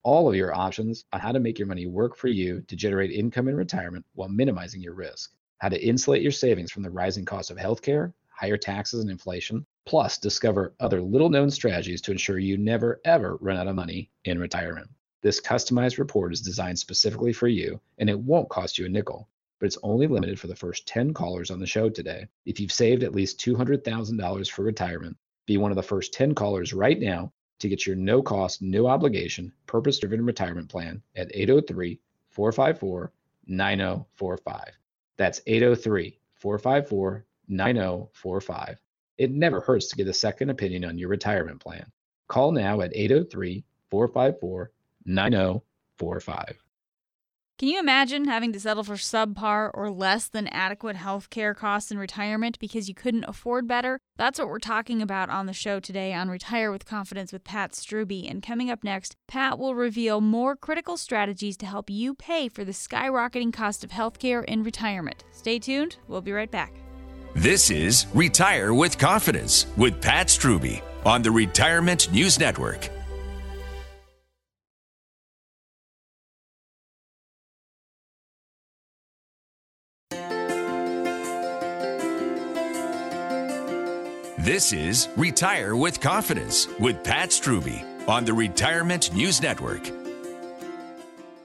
[0.03, 3.11] all of your options on how to make your money work for you to generate
[3.11, 7.25] income in retirement while minimizing your risk how to insulate your savings from the rising
[7.25, 12.39] cost of healthcare, higher taxes, and inflation, plus discover other little known strategies to ensure
[12.39, 14.89] you never ever run out of money in retirement.
[15.23, 19.29] This customized report is designed specifically for you, and it won't cost you a nickel,
[19.59, 22.27] but it's only limited for the first 10 callers on the show today.
[22.45, 25.17] If you've saved at least $200,000 for retirement,
[25.47, 28.87] be one of the first 10 callers right now to get your no cost, no
[28.87, 33.13] obligation, purpose driven retirement plan at 803 454
[33.47, 34.79] 9045.
[35.17, 38.79] That's 803 454 9045.
[39.19, 41.87] It never hurts to get a second opinion on your retirement plan.
[42.29, 44.71] Call now at 803 454
[45.07, 46.59] 9045.
[47.57, 51.93] Can you imagine having to settle for subpar or less than adequate health care costs
[51.93, 54.01] in retirement because you couldn't afford better?
[54.17, 57.71] That's what we're talking about on the show today on Retire with Confidence with Pat
[57.71, 58.29] Strubbe.
[58.29, 62.65] And coming up next, Pat will reveal more critical strategies to help you pay for
[62.65, 65.23] the skyrocketing cost of health care in retirement.
[65.31, 66.84] Stay tuned, we'll be right back.
[67.37, 72.89] This is Retire with Confidence with Pat Strubbe on the Retirement News Network.
[84.39, 90.04] This is Retire with Confidence with Pat Strubbe on the Retirement News Network.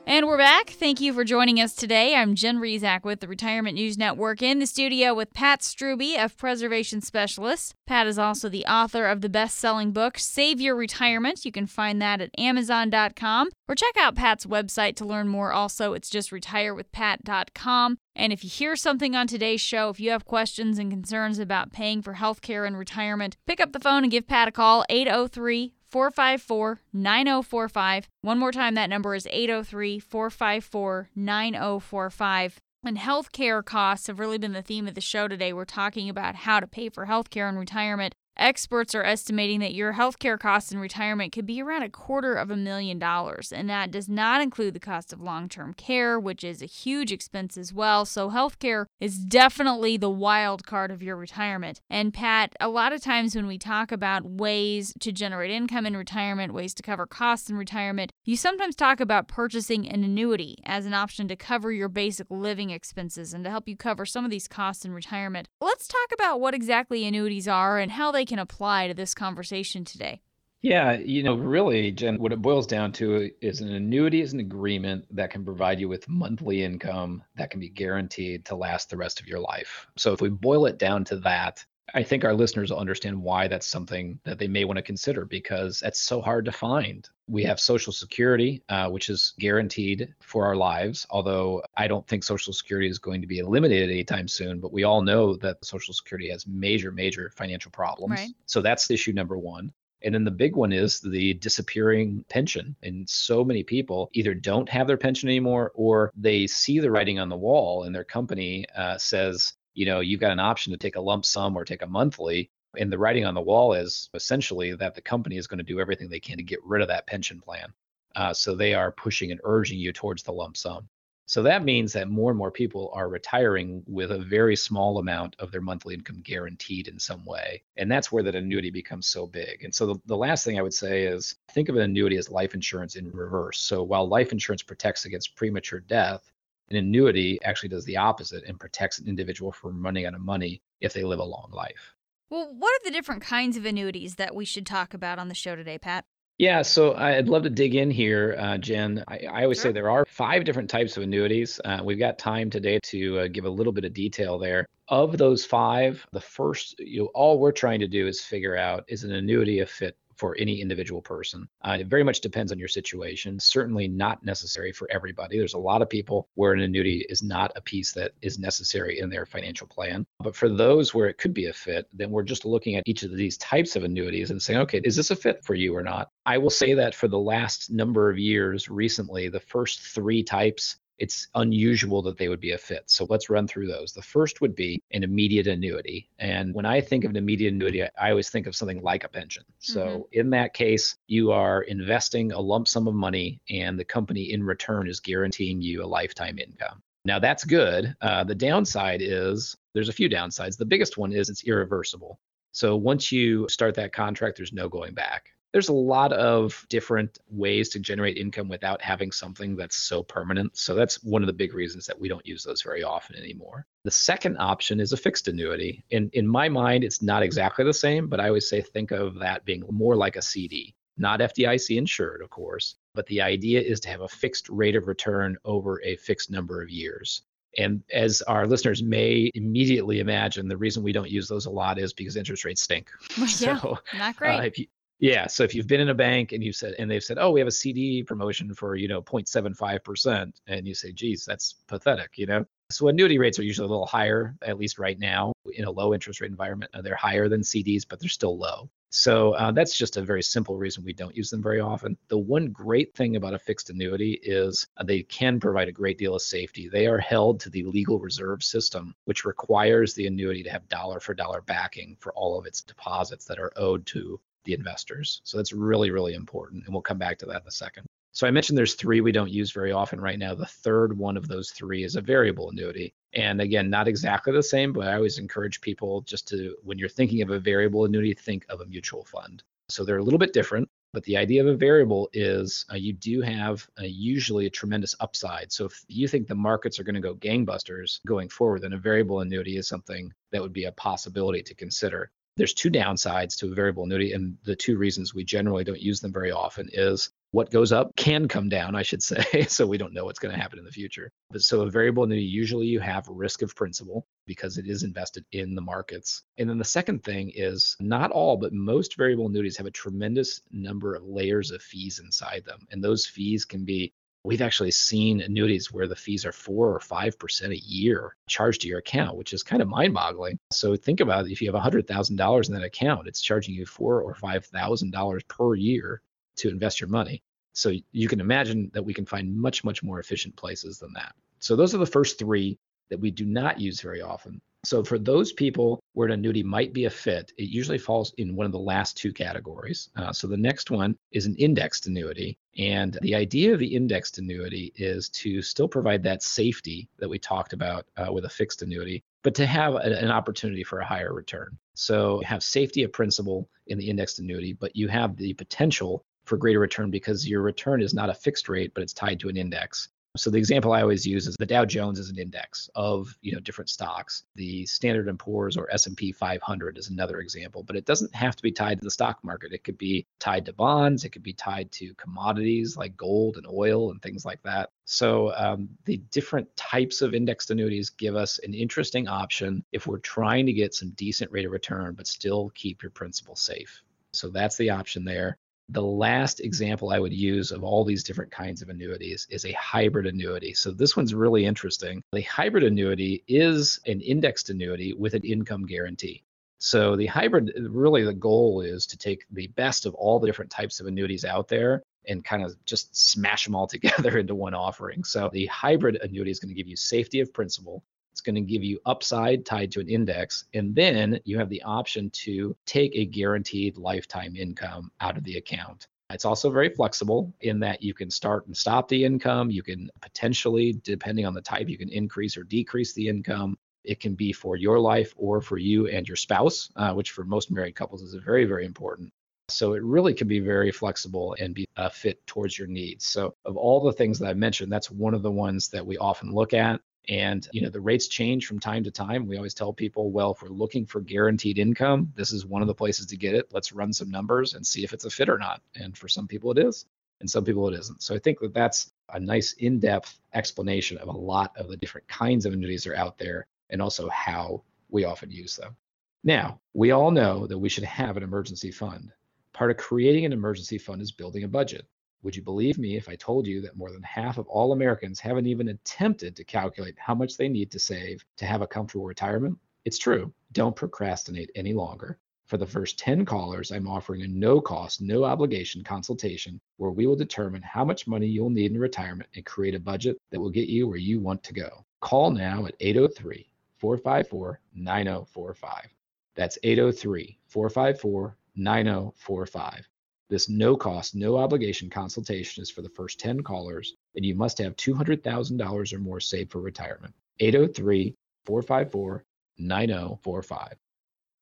[0.10, 0.72] And we're back.
[0.72, 2.16] Thank you for joining us today.
[2.16, 6.36] I'm Jen Rizak with the Retirement News Network in the studio with Pat Strubbe of
[6.36, 7.76] Preservation Specialist.
[7.86, 11.46] Pat is also the author of the best selling book, Save Your Retirement.
[11.46, 15.54] You can find that at Amazon.com or check out Pat's website to learn more.
[15.54, 17.98] Also, it's just retirewithpat.com.
[18.16, 21.72] And if you hear something on today's show, if you have questions and concerns about
[21.72, 24.84] paying for health care and retirement, pick up the phone and give Pat a call,
[24.90, 28.08] 803 454 9045.
[28.22, 32.60] One more time, that number is 803 454 9045.
[32.86, 35.52] And healthcare costs have really been the theme of the show today.
[35.52, 38.14] We're talking about how to pay for healthcare in retirement.
[38.40, 42.50] Experts are estimating that your healthcare costs in retirement could be around a quarter of
[42.50, 46.46] a million dollars, and that does not include the cost of long term care, which
[46.46, 48.06] is a huge expense as well.
[48.06, 51.82] So, healthcare is definitely the wild card of your retirement.
[51.90, 55.98] And, Pat, a lot of times when we talk about ways to generate income in
[55.98, 60.86] retirement, ways to cover costs in retirement, you sometimes talk about purchasing an annuity as
[60.86, 64.32] an option to cover your basic living expenses and to help you cover some of
[64.32, 65.50] these costs in retirement.
[65.60, 69.84] Let's talk about what exactly annuities are and how they can apply to this conversation
[69.84, 70.22] today.
[70.62, 74.42] Yeah, you know, really, Jen, what it boils down to is an annuity is an
[74.42, 78.98] agreement that can provide you with monthly income that can be guaranteed to last the
[78.98, 79.88] rest of your life.
[79.98, 81.64] So if we boil it down to that,
[81.94, 85.26] I think our listeners will understand why that's something that they may want to consider
[85.26, 87.08] because that's so hard to find.
[87.28, 92.24] We have Social Security, uh, which is guaranteed for our lives, although I don't think
[92.24, 94.60] Social Security is going to be eliminated anytime soon.
[94.60, 98.12] But we all know that Social Security has major, major financial problems.
[98.12, 98.30] Right.
[98.46, 99.72] So that's issue number one.
[100.02, 102.76] And then the big one is the disappearing pension.
[102.84, 107.20] And so many people either don't have their pension anymore or they see the writing
[107.20, 110.78] on the wall and their company uh, says, you know, you've got an option to
[110.78, 112.52] take a lump sum or take a monthly.
[112.78, 115.80] And the writing on the wall is essentially that the company is going to do
[115.80, 117.72] everything they can to get rid of that pension plan.
[118.14, 120.90] Uh, so they are pushing and urging you towards the lump sum.
[121.28, 125.38] So that means that more and more people are retiring with a very small amount
[125.40, 127.64] of their monthly income guaranteed in some way.
[127.78, 129.64] And that's where that annuity becomes so big.
[129.64, 132.30] And so the, the last thing I would say is think of an annuity as
[132.30, 133.60] life insurance in reverse.
[133.60, 136.29] So while life insurance protects against premature death,
[136.70, 140.62] an annuity actually does the opposite and protects an individual from running out of money
[140.82, 141.96] if they live a long life.
[142.30, 145.36] Well, what are the different kinds of annuities that we should talk about on the
[145.36, 146.06] show today, Pat?
[146.38, 149.04] Yeah, so I'd love to dig in here, uh, Jen.
[149.10, 149.72] I, I always Sure.
[149.72, 151.60] say there are five different types of annuities.
[151.66, 154.66] Uh, we've got time today to uh, give a little bit of detail there.
[154.88, 158.86] Of those five, the first, you know, all we're trying to do is figure out
[158.88, 161.48] is an annuity a fit for any individual person.
[161.66, 163.40] Uh, it very much depends on your situation.
[163.40, 165.38] Certainly not necessary for everybody.
[165.38, 169.00] There's a lot of people where an annuity is not a piece that is necessary
[169.00, 170.06] in their financial plan.
[170.20, 173.04] But for those where it could be a fit, then we're just looking at each
[173.04, 175.84] of these types of annuities and saying, okay, is this a fit for you or
[175.84, 176.10] not?
[176.26, 180.76] I will say that for the last number of years recently, the first three types
[181.00, 182.84] it's unusual that they would be a fit.
[182.88, 183.94] So let's run through those.
[183.94, 186.10] The first would be an immediate annuity.
[186.20, 189.10] And when I think of an immediate annuity, I always think of something like a
[189.10, 189.44] pension.
[189.60, 194.34] So in that case, you are investing a lump sum of money and the company
[194.34, 196.84] in return is guaranteeing you a lifetime income.
[197.06, 197.96] Now that's good.
[198.02, 200.58] Uh, the downside is there's a few downsides.
[200.58, 202.20] The biggest one is it's irreversible.
[202.52, 205.30] So once you start that contract, there's no going back.
[205.52, 210.56] There's a lot of different ways to generate income without having something that's so permanent.
[210.58, 213.66] So that's one of the big reasons that we don't use those very often anymore.
[213.84, 215.84] The second option is a fixed annuity.
[215.90, 219.16] In in my mind, it's not exactly the same, but I always say think of
[219.20, 220.76] that being more like a CD.
[220.98, 224.88] Not FDIC insured, of course, but the idea is to have a fixed rate of
[224.88, 227.22] return over a fixed number of years.
[227.58, 231.80] And as our listeners may immediately imagine, the reason we don't use those a lot
[231.80, 232.92] is because interest rates stink.
[233.18, 234.36] yeah, So not great.
[234.40, 234.68] uh, if you,
[235.00, 237.32] yeah, so if you've been in a bank and you said, and they've said, oh,
[237.32, 242.18] we have a CD promotion for you know 0.75%, and you say, geez, that's pathetic,
[242.18, 242.46] you know.
[242.72, 245.94] So annuity rates are usually a little higher, at least right now, in a low
[245.94, 246.72] interest rate environment.
[246.84, 248.70] They're higher than CDs, but they're still low.
[248.92, 251.98] So uh, that's just a very simple reason we don't use them very often.
[252.08, 255.98] The one great thing about a fixed annuity is uh, they can provide a great
[255.98, 256.68] deal of safety.
[256.68, 261.00] They are held to the legal reserve system, which requires the annuity to have dollar
[261.00, 265.22] for dollar backing for all of its deposits that are owed to the investors.
[265.24, 266.66] So that's really, really important.
[266.66, 267.86] And we'll come back to that in a second.
[268.12, 270.34] So I mentioned there's three we don't use very often right now.
[270.34, 272.94] The third one of those three is a variable annuity.
[273.14, 276.90] And again, not exactly the same, but I always encourage people just to, when you're
[276.90, 279.44] thinking of a variable annuity, think of a mutual fund.
[279.70, 282.94] So they're a little bit different, but the idea of a variable is uh, you
[282.94, 285.52] do have uh, usually a tremendous upside.
[285.52, 288.78] So if you think the markets are going to go gangbusters going forward, then a
[288.78, 292.12] variable annuity is something that would be a possibility to consider.
[292.38, 296.00] There's two downsides to a variable annuity, and the two reasons we generally don't use
[296.00, 299.44] them very often is what goes up can come down, I should say.
[299.44, 301.12] so we don't know what's going to happen in the future.
[301.32, 305.26] But so a variable annuity, usually you have risk of principal because it is invested
[305.32, 306.24] in the markets.
[306.38, 310.42] And then the second thing is not all, but most variable annuities have a tremendous
[310.52, 312.66] number of layers of fees inside them.
[312.72, 313.94] And those fees can be
[314.24, 318.62] We've actually seen annuities where the fees are four or five percent a year charged
[318.62, 320.38] to your account, which is kind of mind-boggling.
[320.52, 321.32] So think about it.
[321.32, 324.46] if you have hundred thousand dollars in that account, it's charging you four or five
[324.46, 326.02] thousand dollars per year
[326.38, 327.24] to invest your money.
[327.54, 331.14] So you can imagine that we can find much, much more efficient places than that.
[331.40, 332.58] So those are the first three
[332.90, 334.42] that we do not use very often.
[334.66, 338.36] So for those people where an annuity might be a fit, it usually falls in
[338.36, 339.90] one of the last two categories.
[339.96, 342.38] Uh, so the next one is an indexed annuity.
[342.58, 347.20] And the idea of the indexed annuity is to still provide that safety that we
[347.20, 350.86] talked about uh, with a fixed annuity, but to have a, an opportunity for a
[350.86, 351.58] higher return.
[351.76, 356.04] So you have safety of principal in the indexed annuity, but you have the potential
[356.26, 359.30] for greater return because your return is not a fixed rate, but it's tied to
[359.30, 359.88] an index.
[360.18, 363.32] So the example I always use is the Dow Jones is an index of, you
[363.32, 364.24] know, different stocks.
[364.36, 368.42] The Standard & Poor's or S&P 500 is another example, but it doesn't have to
[368.42, 369.54] be tied to the stock market.
[369.54, 373.46] It could be tied to bonds, it could be tied to commodities like gold and
[373.46, 374.72] oil and things like that.
[374.86, 380.00] So um, the different types of indexed annuities give us an interesting option if we're
[380.00, 383.84] trying to get some decent rate of return but still keep your principal safe.
[384.14, 385.38] So that's the option there.
[385.72, 389.52] The last example I would use of all these different kinds of annuities is a
[389.52, 390.54] hybrid annuity.
[390.54, 392.02] So this one's really interesting.
[392.12, 396.24] The hybrid annuity is an indexed annuity with an income guarantee.
[396.58, 400.52] So the hybrid, really the goal is to take the best of all the different
[400.52, 404.54] types of annuities out there and kind of just smash them all together into one
[404.54, 405.04] offering.
[405.04, 407.84] So the hybrid annuity is going to give you safety of principal.
[408.30, 410.46] Going to give you upside tied to an index.
[410.54, 415.38] And then you have the option to take a guaranteed lifetime income out of the
[415.38, 415.88] account.
[416.12, 419.50] It's also very flexible in that you can start and stop the income.
[419.50, 423.58] You can potentially, depending on the type, you can increase or decrease the income.
[423.84, 427.24] It can be for your life or for you and your spouse, uh, which for
[427.24, 429.12] most married couples is very, very important.
[429.48, 433.08] So it really can be very flexible and be uh, fit towards your needs.
[433.08, 435.98] So of all the things that I mentioned, that's one of the ones that we
[435.98, 436.80] often look at.
[437.10, 439.26] And you know the rates change from time to time.
[439.26, 442.68] We always tell people, well, if we're looking for guaranteed income, this is one of
[442.68, 443.48] the places to get it.
[443.52, 445.62] Let's run some numbers and see if it's a fit or not.
[445.76, 446.86] And for some people it is,
[447.20, 448.04] and some people it isn't.
[448.04, 452.08] So I think that that's a nice in-depth explanation of a lot of the different
[452.08, 455.76] kinds of annuities that are out there, and also how we often use them.
[456.24, 459.12] Now, we all know that we should have an emergency fund.
[459.54, 461.88] Part of creating an emergency fund is building a budget.
[462.22, 465.22] Would you believe me if I told you that more than half of all Americans
[465.22, 469.06] haven't even attempted to calculate how much they need to save to have a comfortable
[469.06, 469.58] retirement?
[469.86, 470.34] It's true.
[470.52, 472.20] Don't procrastinate any longer.
[472.48, 477.08] For the first 10 callers, I'm offering a no cost, no obligation consultation where we
[477.08, 480.50] will determine how much money you'll need in retirement and create a budget that will
[480.50, 481.86] get you where you want to go.
[482.02, 485.88] Call now at 803 454 9045.
[486.36, 489.89] That's 803 454 9045.
[490.30, 494.60] This no cost, no obligation consultation is for the first 10 callers, and you must
[494.60, 497.16] have $200,000 or more saved for retirement.
[497.40, 498.16] 803
[498.46, 499.26] 454
[499.58, 500.74] 9045.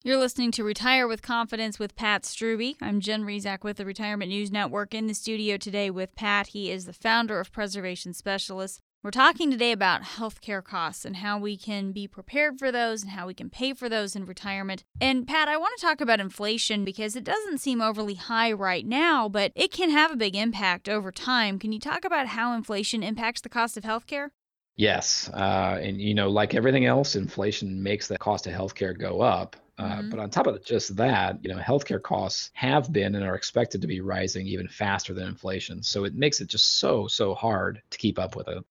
[0.03, 2.75] You're listening to Retire with Confidence with Pat Strubbe.
[2.81, 6.47] I'm Jen Rizak with the Retirement News Network in the studio today with Pat.
[6.47, 8.79] He is the founder of Preservation Specialists.
[9.08, 13.12] We're talking today about healthcare costs and how we can be prepared for those and
[13.12, 14.84] how we can pay for those in retirement.
[14.99, 18.86] And Pat, I want to talk about inflation because it doesn't seem overly high right
[18.86, 21.58] now, but it can have a big impact over time.
[21.58, 24.32] Can you talk about how inflation impacts the cost of healthcare?
[24.76, 25.30] Yes.
[25.34, 29.55] Uh, and, you know, like everything else, inflation makes the cost of healthcare go up.
[29.78, 30.10] Uh, Mhm.
[30.10, 33.80] But on top of just that, you know, healthcare costs have been and are expected
[33.80, 35.82] to be rising even faster than inflation.
[35.82, 38.66] So it makes it just so, so hard to keep up with it.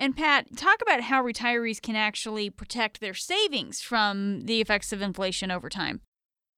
[0.00, 5.02] And Pat, talk about how retirees can actually protect their savings from the effects of
[5.02, 6.00] inflation over time.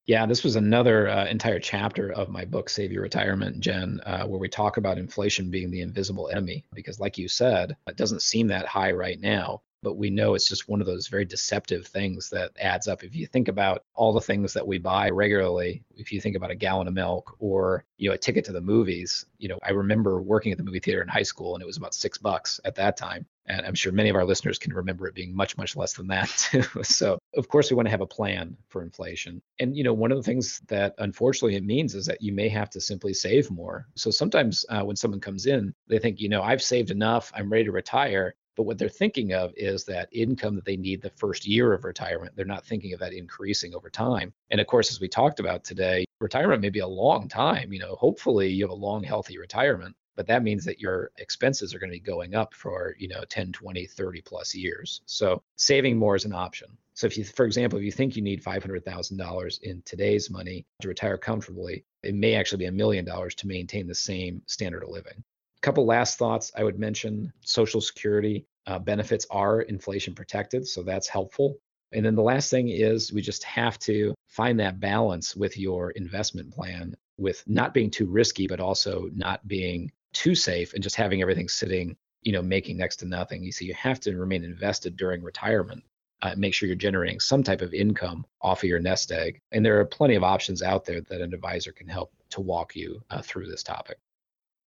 [0.06, 4.26] Yeah, this was another uh, entire chapter of my book, Save Your Retirement, Jen, uh,
[4.26, 6.64] where we talk about inflation being the invisible enemy.
[6.72, 10.48] Because, like you said, it doesn't seem that high right now, but we know it's
[10.48, 13.02] just one of those very deceptive things that adds up.
[13.02, 16.50] If you think about all the things that we buy regularly, if you think about
[16.50, 19.72] a gallon of milk or you know a ticket to the movies, you know, I
[19.72, 22.60] remember working at the movie theater in high school, and it was about six bucks
[22.64, 23.26] at that time.
[23.46, 26.06] And I'm sure many of our listeners can remember it being much, much less than
[26.08, 26.62] that too.
[26.84, 29.42] So of course we want to have a plan for inflation.
[29.58, 32.48] And you know, one of the things that unfortunately it means is that you may
[32.48, 33.88] have to simply save more.
[33.96, 37.50] So sometimes uh, when someone comes in, they think, you know, I've saved enough, I'm
[37.50, 38.34] ready to retire.
[38.56, 41.84] But what they're thinking of is that income that they need the first year of
[41.84, 42.36] retirement.
[42.36, 44.32] They're not thinking of that increasing over time.
[44.50, 47.72] And of course, as we talked about today, retirement may be a long time.
[47.72, 51.74] You know, hopefully you have a long, healthy retirement but that means that your expenses
[51.74, 55.42] are going to be going up for you know 10 20 30 plus years so
[55.56, 58.42] saving more is an option so if you for example if you think you need
[58.42, 63.46] $500000 in today's money to retire comfortably it may actually be a million dollars to
[63.46, 65.22] maintain the same standard of living
[65.62, 71.08] couple last thoughts i would mention social security uh, benefits are inflation protected so that's
[71.08, 71.56] helpful
[71.92, 75.90] and then the last thing is we just have to find that balance with your
[75.90, 80.96] investment plan with not being too risky, but also not being too safe and just
[80.96, 83.42] having everything sitting, you know, making next to nothing.
[83.42, 85.84] You see, you have to remain invested during retirement.
[86.22, 89.40] Uh, make sure you're generating some type of income off of your nest egg.
[89.50, 92.76] And there are plenty of options out there that an advisor can help to walk
[92.76, 93.98] you uh, through this topic.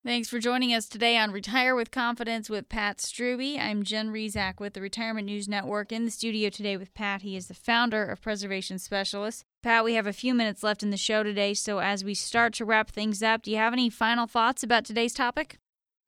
[0.06, 3.58] Thanks for joining us today on Retire with Confidence with Pat Strubbe.
[3.58, 7.22] I'm Jen Rizak with the Retirement News Network in the studio today with Pat.
[7.22, 9.46] He is the founder of Preservation Specialists.
[9.62, 12.54] Pat, we have a few minutes left in the show today, so as we start
[12.56, 15.58] to wrap things up, do you have any final thoughts about today's topic?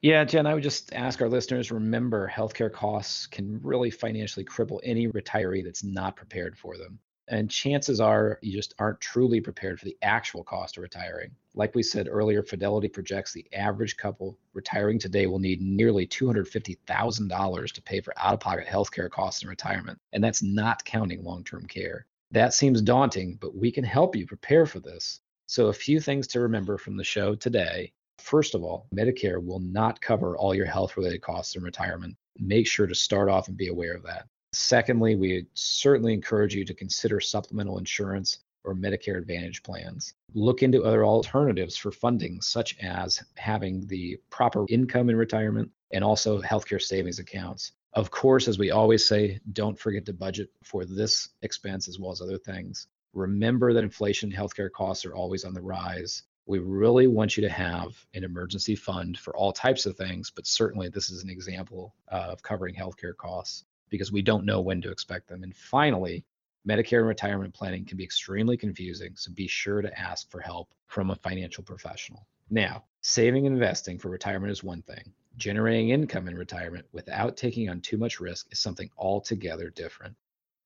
[0.02, 4.82] Yeah, Jen, I would just ask our listeners remember healthcare costs can really financially cripple
[4.84, 7.00] any retiree that's not prepared for them.
[7.28, 11.32] And chances are you just aren't truly prepared for the actual cost of retiring.
[11.56, 17.72] Like we said earlier, Fidelity projects the average couple retiring today will need nearly $250,000
[17.72, 20.00] to pay for out of pocket healthcare costs in retirement.
[20.14, 22.06] And that's not counting long term care.
[22.32, 25.22] That seems daunting, but we can help you prepare for this.
[25.48, 27.94] So, a few things to remember from the show today.
[28.18, 32.18] First of all, Medicare will not cover all your health related costs in retirement.
[32.38, 34.28] Make sure to start off and be aware of that.
[34.56, 40.14] Secondly, we certainly encourage you to consider supplemental insurance or Medicare Advantage plans.
[40.34, 46.06] Look into other alternatives for funding, such as having the proper income in retirement and
[46.06, 47.74] also healthcare savings accounts.
[47.96, 52.14] Of course, as we always say, don't forget to budget for this expense as well
[52.14, 52.88] as other things.
[53.14, 56.24] Remember that inflation and healthcare costs are always on the rise.
[56.46, 60.48] We really want you to have an emergency fund for all types of things, but
[60.48, 63.66] certainly this is an example of covering healthcare costs
[63.96, 65.44] because we don't know when to expect them.
[65.44, 66.26] And finally,
[66.68, 70.74] Medicare and retirement planning can be extremely confusing, so be sure to ask for help
[70.88, 72.28] from a financial professional.
[72.50, 75.14] Now, saving and investing for retirement is one thing.
[75.38, 80.16] Generating income in retirement without taking on too much risk is something altogether different.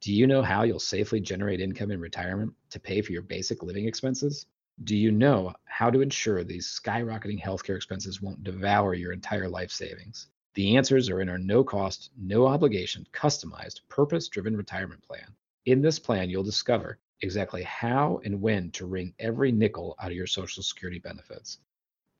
[0.01, 3.61] Do you know how you'll safely generate income in retirement to pay for your basic
[3.61, 4.45] living expenses?
[4.85, 9.71] Do you know how to ensure these skyrocketing healthcare expenses won't devour your entire life
[9.71, 10.27] savings?
[10.59, 15.33] The answers are in our no cost, no obligation, customized, purpose driven retirement plan.
[15.65, 20.17] In this plan, you'll discover exactly how and when to wring every nickel out of
[20.17, 21.59] your Social Security benefits,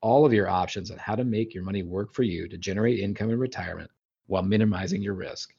[0.00, 2.98] all of your options on how to make your money work for you to generate
[2.98, 3.90] income in retirement
[4.26, 5.54] while minimizing your risk,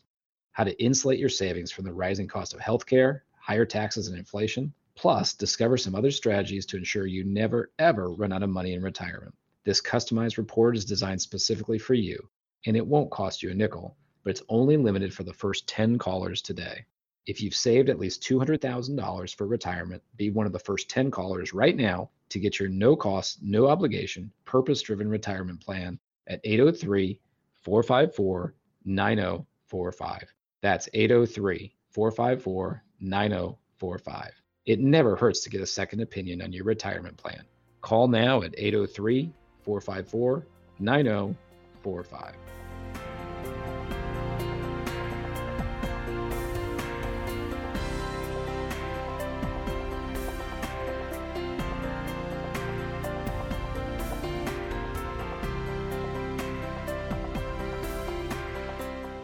[0.54, 4.74] how to insulate your savings from the rising cost of healthcare, higher taxes, and inflation,
[4.96, 8.82] plus discover some other strategies to ensure you never, ever run out of money in
[8.82, 9.36] retirement.
[9.66, 12.28] This customized report is designed specifically for you
[12.66, 15.98] and it won't cost you a nickel, but it's only limited for the first 10
[15.98, 16.86] callers today.
[17.28, 21.54] If you've saved at least $200,000 for retirement, be one of the first 10 callers
[21.54, 27.20] right now to get your no cost, no obligation, purpose driven retirement plan at 803
[27.62, 28.56] 454
[28.86, 30.34] 9045.
[30.62, 34.32] That's 803 454 9045.
[34.66, 37.44] It never hurts to get a second opinion on your retirement plan.
[37.82, 39.34] Call now at 803
[39.64, 40.48] 454
[40.80, 41.51] 9045.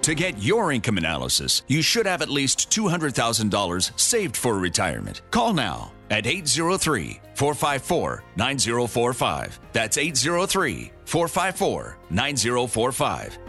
[0.07, 5.21] To get your income analysis, you should have at least $200,000 saved for retirement.
[5.31, 9.59] Call now at 803 454 9045.
[9.73, 13.39] That's 803 454 9045.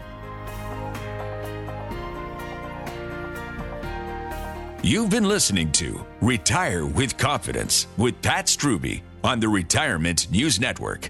[4.81, 11.09] You've been listening to Retire with Confidence with Pat Strubbe on the Retirement News Network.